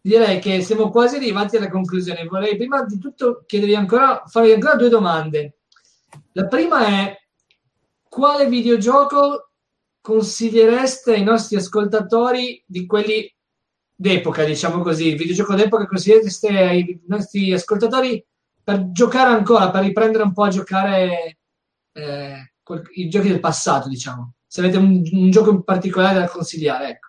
[0.00, 2.26] Direi che siamo quasi arrivati alla conclusione.
[2.26, 5.56] Vorrei prima di tutto chiedervi ancora, farvi ancora due domande.
[6.32, 7.18] La prima è
[8.08, 9.45] quale videogioco
[10.06, 13.28] consigliereste ai nostri ascoltatori di quelli
[13.92, 18.24] d'epoca, diciamo così, il videogioco d'epoca consigliereste ai nostri ascoltatori
[18.62, 21.38] per giocare ancora, per riprendere un po' a giocare
[21.92, 22.52] eh,
[22.94, 24.34] i giochi del passato, diciamo.
[24.46, 27.08] Se avete un, un gioco in particolare da consigliare, ecco.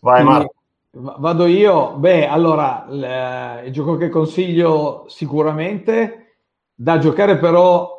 [0.00, 0.54] Vai Marco.
[0.90, 1.92] Vado io.
[1.92, 6.40] Beh, allora, il, il gioco che consiglio sicuramente
[6.74, 7.97] da giocare però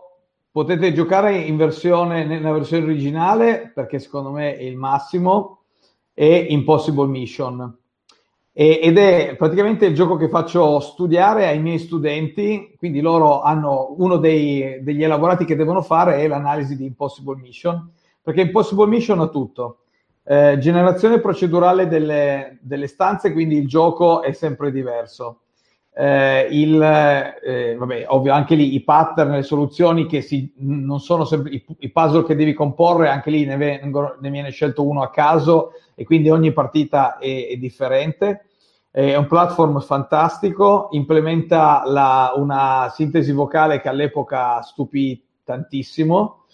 [0.52, 5.62] potete giocare in versione, nella versione originale perché secondo me è il massimo
[6.14, 7.78] è Impossible Mission.
[8.52, 13.95] E, ed è praticamente il gioco che faccio studiare ai miei studenti quindi loro hanno
[14.00, 17.91] uno dei, degli elaborati che devono fare è l'analisi di Impossible Mission
[18.22, 19.84] perché Impossible Mission ha tutto.
[20.24, 25.41] Eh, generazione procedurale delle, delle stanze quindi il gioco è sempre diverso
[26.00, 31.26] eh, il, eh, vabbè, ovvio, anche lì i pattern, le soluzioni che si, non sono
[31.26, 35.02] sempre i, i puzzle che devi comporre, anche lì ne, vengono, ne, viene scelto uno
[35.02, 38.45] a caso e quindi ogni partita è, è differente.
[38.89, 46.45] È un platform fantastico, implementa la, una sintesi vocale che all'epoca stupì tantissimo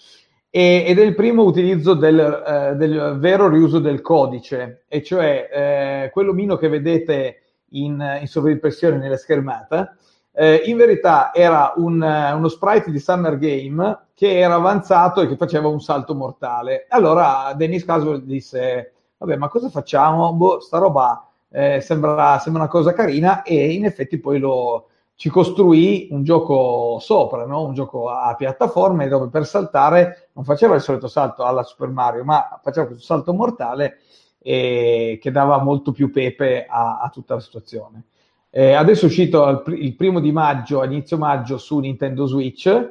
[0.49, 5.49] e, ed è il primo utilizzo del, eh, del, vero riuso del codice, e cioè
[5.53, 7.41] eh, quell'omino che vedete
[7.83, 9.95] in, in sovraimpressione nella schermata,
[10.33, 15.37] eh, in verità era un, uno sprite di Summer Game che era avanzato e che
[15.37, 16.85] faceva un salto mortale.
[16.89, 20.33] Allora Dennis Caswell disse, vabbè, ma cosa facciamo?
[20.33, 25.29] Boh, sta roba eh, sembra, sembra, una cosa carina e in effetti poi lo, ci
[25.29, 27.63] costruì un gioco sopra, no?
[27.63, 32.25] un gioco a piattaforme dove per saltare non faceva il solito salto alla Super Mario,
[32.25, 33.99] ma faceva questo salto mortale
[34.47, 38.03] e che dava molto più pepe a, a tutta la situazione.
[38.51, 42.89] Eh, adesso è uscito il, il primo di maggio, inizio maggio, su Nintendo Switch,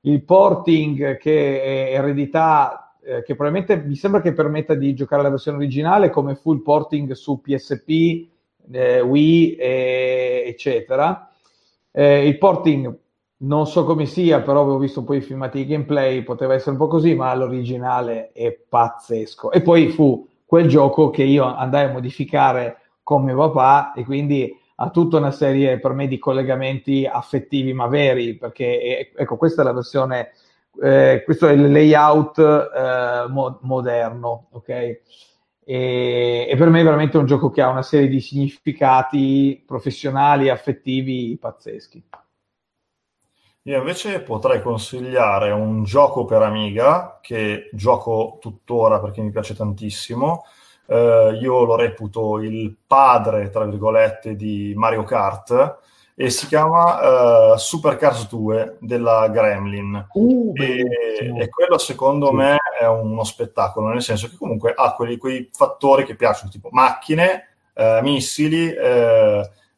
[0.00, 5.28] il porting che è eredità, eh, che probabilmente mi sembra che permetta di giocare la
[5.28, 8.26] versione originale come full porting su PSP,
[8.72, 11.30] eh, Wii, eccetera.
[11.90, 12.98] Eh, il porting
[13.36, 16.78] non so come sia, però avevo visto poi i filmati di gameplay, poteva essere un
[16.78, 19.52] po' così, ma l'originale è pazzesco.
[19.52, 24.56] E poi fu quel gioco che io andai a modificare con mio papà e quindi
[24.76, 29.64] ha tutta una serie per me di collegamenti affettivi ma veri perché ecco questa è
[29.64, 30.32] la versione
[30.82, 34.68] eh, questo è il layout eh, mo- moderno ok?
[35.66, 40.50] E, e, per me è veramente un gioco che ha una serie di significati professionali
[40.50, 42.02] affettivi pazzeschi
[43.66, 50.44] io invece potrei consigliare un gioco per Amiga che gioco tuttora perché mi piace tantissimo.
[50.86, 55.78] Eh, io lo reputo il padre, tra virgolette, di Mario Kart
[56.14, 60.08] e si chiama uh, Super Cars 2 della Gremlin.
[60.12, 60.84] Uh, e,
[61.38, 62.34] e, quello secondo sì.
[62.34, 66.68] me è uno spettacolo, nel senso che comunque ha quelli, quei fattori che piacciono, tipo
[66.70, 68.72] macchine, eh, missili.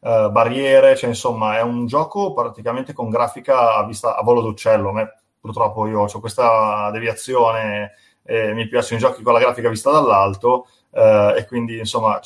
[0.07, 4.41] Eh, eh, barriere, cioè insomma è un gioco praticamente con grafica a, vista, a volo
[4.41, 4.93] d'uccello.
[4.93, 7.93] Me, purtroppo io ho questa deviazione
[8.23, 12.21] e mi piacciono i giochi con la grafica vista dall'alto eh, e quindi insomma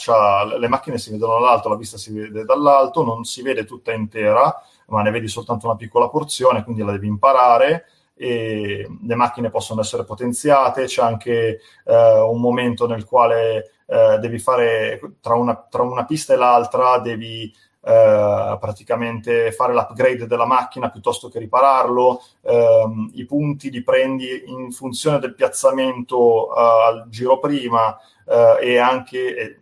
[0.58, 4.54] le macchine si vedono dall'alto, la vista si vede dall'alto, non si vede tutta intera,
[4.88, 9.80] ma ne vedi soltanto una piccola porzione, quindi la devi imparare e le macchine possono
[9.80, 15.82] essere potenziate, c'è anche eh, un momento nel quale eh, devi fare tra una, tra
[15.82, 17.52] una, pista e l'altra, devi
[17.82, 24.70] eh, praticamente fare l'upgrade della macchina piuttosto che ripararlo, eh, i punti li prendi in
[24.70, 29.60] funzione del piazzamento eh, al giro prima eh, e anche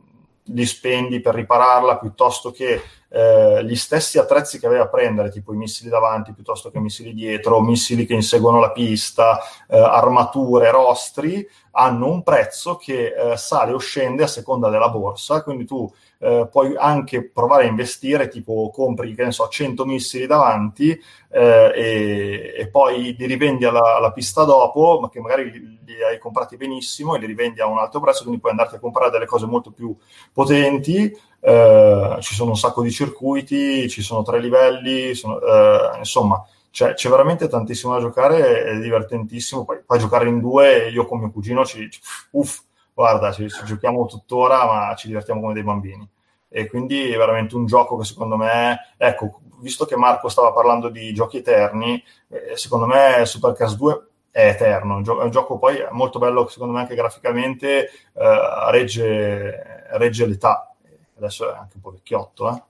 [0.50, 5.52] li spendi per ripararla piuttosto che eh, gli stessi attrezzi che aveva a prendere, tipo
[5.52, 10.70] i missili davanti piuttosto che i missili dietro, missili che inseguono la pista, eh, armature,
[10.70, 15.90] rostri, hanno un prezzo che eh, sale o scende a seconda della borsa, quindi tu
[16.20, 20.90] eh, puoi anche provare a investire, tipo compri, che ne so, 100 missili davanti
[21.30, 26.02] eh, e, e, poi li rivendi alla, alla, pista dopo, ma che magari li, li,
[26.02, 29.10] hai comprati benissimo e li rivendi a un alto prezzo, quindi puoi andarti a comprare
[29.10, 29.94] delle cose molto più
[30.32, 31.16] potenti.
[31.40, 36.94] Eh, ci sono un sacco di circuiti, ci sono tre livelli, sono, eh, insomma c'è,
[36.94, 39.64] c'è, veramente tantissimo da giocare, è divertentissimo.
[39.64, 41.88] Poi, poi giocare in due, io con mio cugino ci,
[42.32, 42.60] uff,
[42.98, 46.08] guarda, ci, ci, giochiamo tuttora, ma ci divertiamo come dei bambini.
[46.48, 50.88] E quindi è veramente un gioco che secondo me, ecco, visto che Marco stava parlando
[50.88, 56.18] di giochi eterni, eh, secondo me Supercast 2 è eterno, è un gioco poi molto
[56.18, 57.84] bello, secondo me anche graficamente
[58.14, 60.74] eh, regge, regge, l'età.
[61.18, 62.62] Adesso è anche un po' vecchiotto, eh.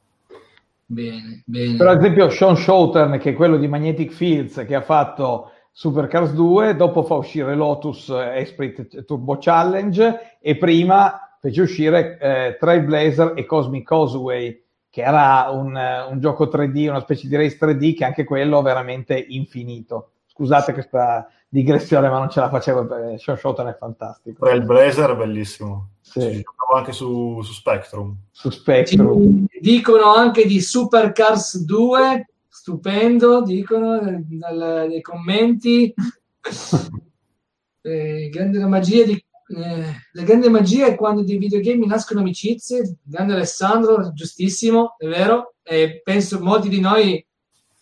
[0.85, 1.76] Bene, bene.
[1.76, 6.74] Per esempio Sean Showtern, che è quello di Magnetic Fields, che ha fatto Supercars 2,
[6.74, 13.87] dopo fa uscire Lotus Esprit Turbo Challenge e prima fece uscire eh, Trailblazer e Cosmic
[13.87, 14.61] Causeway,
[14.91, 15.79] che era un,
[16.11, 20.14] un, gioco 3D, una specie di race 3D che anche quello veramente infinito.
[20.26, 24.45] Scusate questa digressione, ma non ce la facevo, eh, Sean Showtime è fantastico.
[24.45, 25.91] Trailblazer è bellissimo.
[26.01, 26.22] Sì.
[26.22, 28.16] Ci giocavo anche su, su Spectrum.
[28.33, 29.47] Su Spectrum.
[29.49, 35.93] Ci dicono anche di Supercars 2 stupendo, dicono dal, nei commenti.
[37.83, 42.99] eh, grande magia di eh, la grande magia è quando dei videogame nascono amicizie.
[43.03, 45.55] Grande Alessandro, giustissimo, è vero.
[45.63, 47.25] E penso molti di noi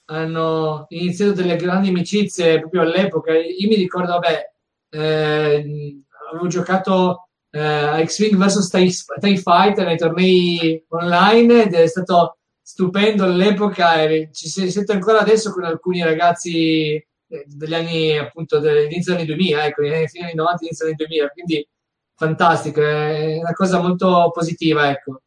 [0.06, 3.32] hanno iniziato delle grandi amicizie proprio all'epoca.
[3.32, 4.52] Io mi ricordo, vabbè,
[4.90, 8.68] eh, avevo giocato eh, a X-Wing vs
[9.20, 12.38] TIE Fighter nei tornei online ed è stato
[12.68, 18.58] stupendo all'epoca e ci si sente ancora adesso con alcuni ragazzi eh, degli anni appunto
[18.58, 21.68] dell'inizio degli anni 2000, ecco, fine anni 90, inizio degli 2000, quindi
[22.16, 25.22] fantastico, è una cosa molto positiva, ecco.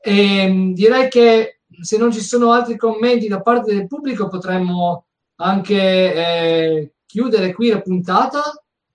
[0.00, 5.06] E mm, direi che se non ci sono altri commenti da parte del pubblico potremmo
[5.36, 8.42] anche eh, chiudere qui la puntata.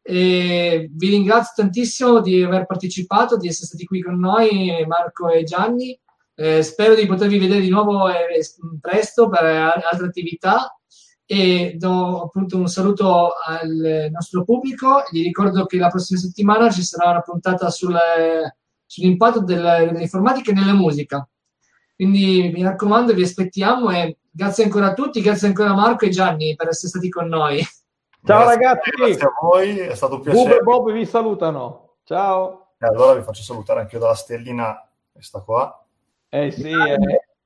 [0.02, 5.44] E vi ringrazio tantissimo di aver partecipato, di essere stati qui con noi, Marco e
[5.44, 5.98] Gianni.
[6.36, 8.26] Eh, spero di potervi vedere di nuovo eh,
[8.82, 10.76] presto per altre attività
[11.26, 15.04] e do appunto un saluto al nostro pubblico.
[15.12, 17.98] Gli ricordo che la prossima settimana ci sarà una puntata sul,
[18.86, 21.28] sull'impatto del, dell'informatica nella musica.
[21.96, 26.10] Quindi mi raccomando, vi aspettiamo e grazie ancora a tutti, grazie ancora a Marco e
[26.10, 27.64] Gianni per essere stati con noi.
[28.26, 30.50] Ciao grazie, ragazzi, grazie a voi, è stato un piacere.
[30.50, 31.98] Bob e Bob vi salutano.
[32.04, 32.76] Ciao.
[32.80, 35.83] E allora vi faccio salutare anche io dalla stellina questa qua.
[36.36, 36.98] Eh sì, eh.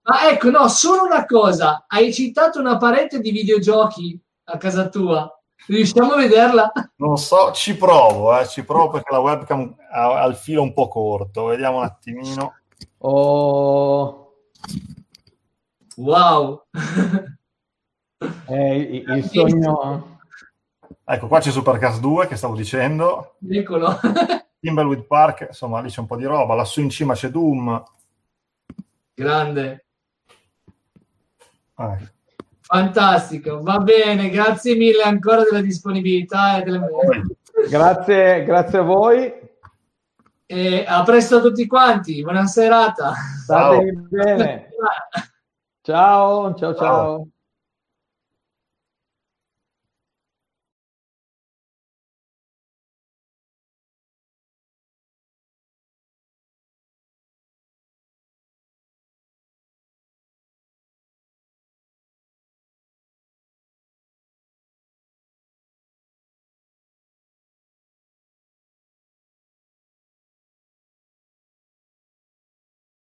[0.04, 1.84] Ma ecco, no, solo una cosa.
[1.90, 5.30] Hai citato una parete di videogiochi a casa tua.
[5.68, 6.72] Riusciamo a vederla?
[6.96, 10.72] Non so, ci provo, eh, ci provo perché la webcam ha, ha il filo un
[10.72, 11.48] po' corto.
[11.48, 12.54] Vediamo un attimino.
[13.00, 14.36] Oh.
[15.98, 16.64] Wow.
[18.48, 20.20] eh, il, il sogno...
[21.04, 23.36] Ecco, qua c'è Supercast 2 che stavo dicendo.
[23.50, 24.00] Eccolo.
[24.62, 26.56] Timberwood Park, insomma, lì c'è un po' di roba.
[26.56, 27.84] Lassù in cima c'è Doom.
[29.18, 29.86] Grande.
[31.74, 31.98] Ah.
[32.60, 36.82] Fantastico, va bene, grazie mille ancora della disponibilità e delle...
[37.68, 39.34] Grazie, grazie a voi.
[40.46, 43.14] E a presto a tutti quanti, buona serata.
[43.42, 44.70] State bene.
[45.82, 46.76] ciao, ciao.
[46.76, 46.76] ciao.
[46.76, 47.28] ciao.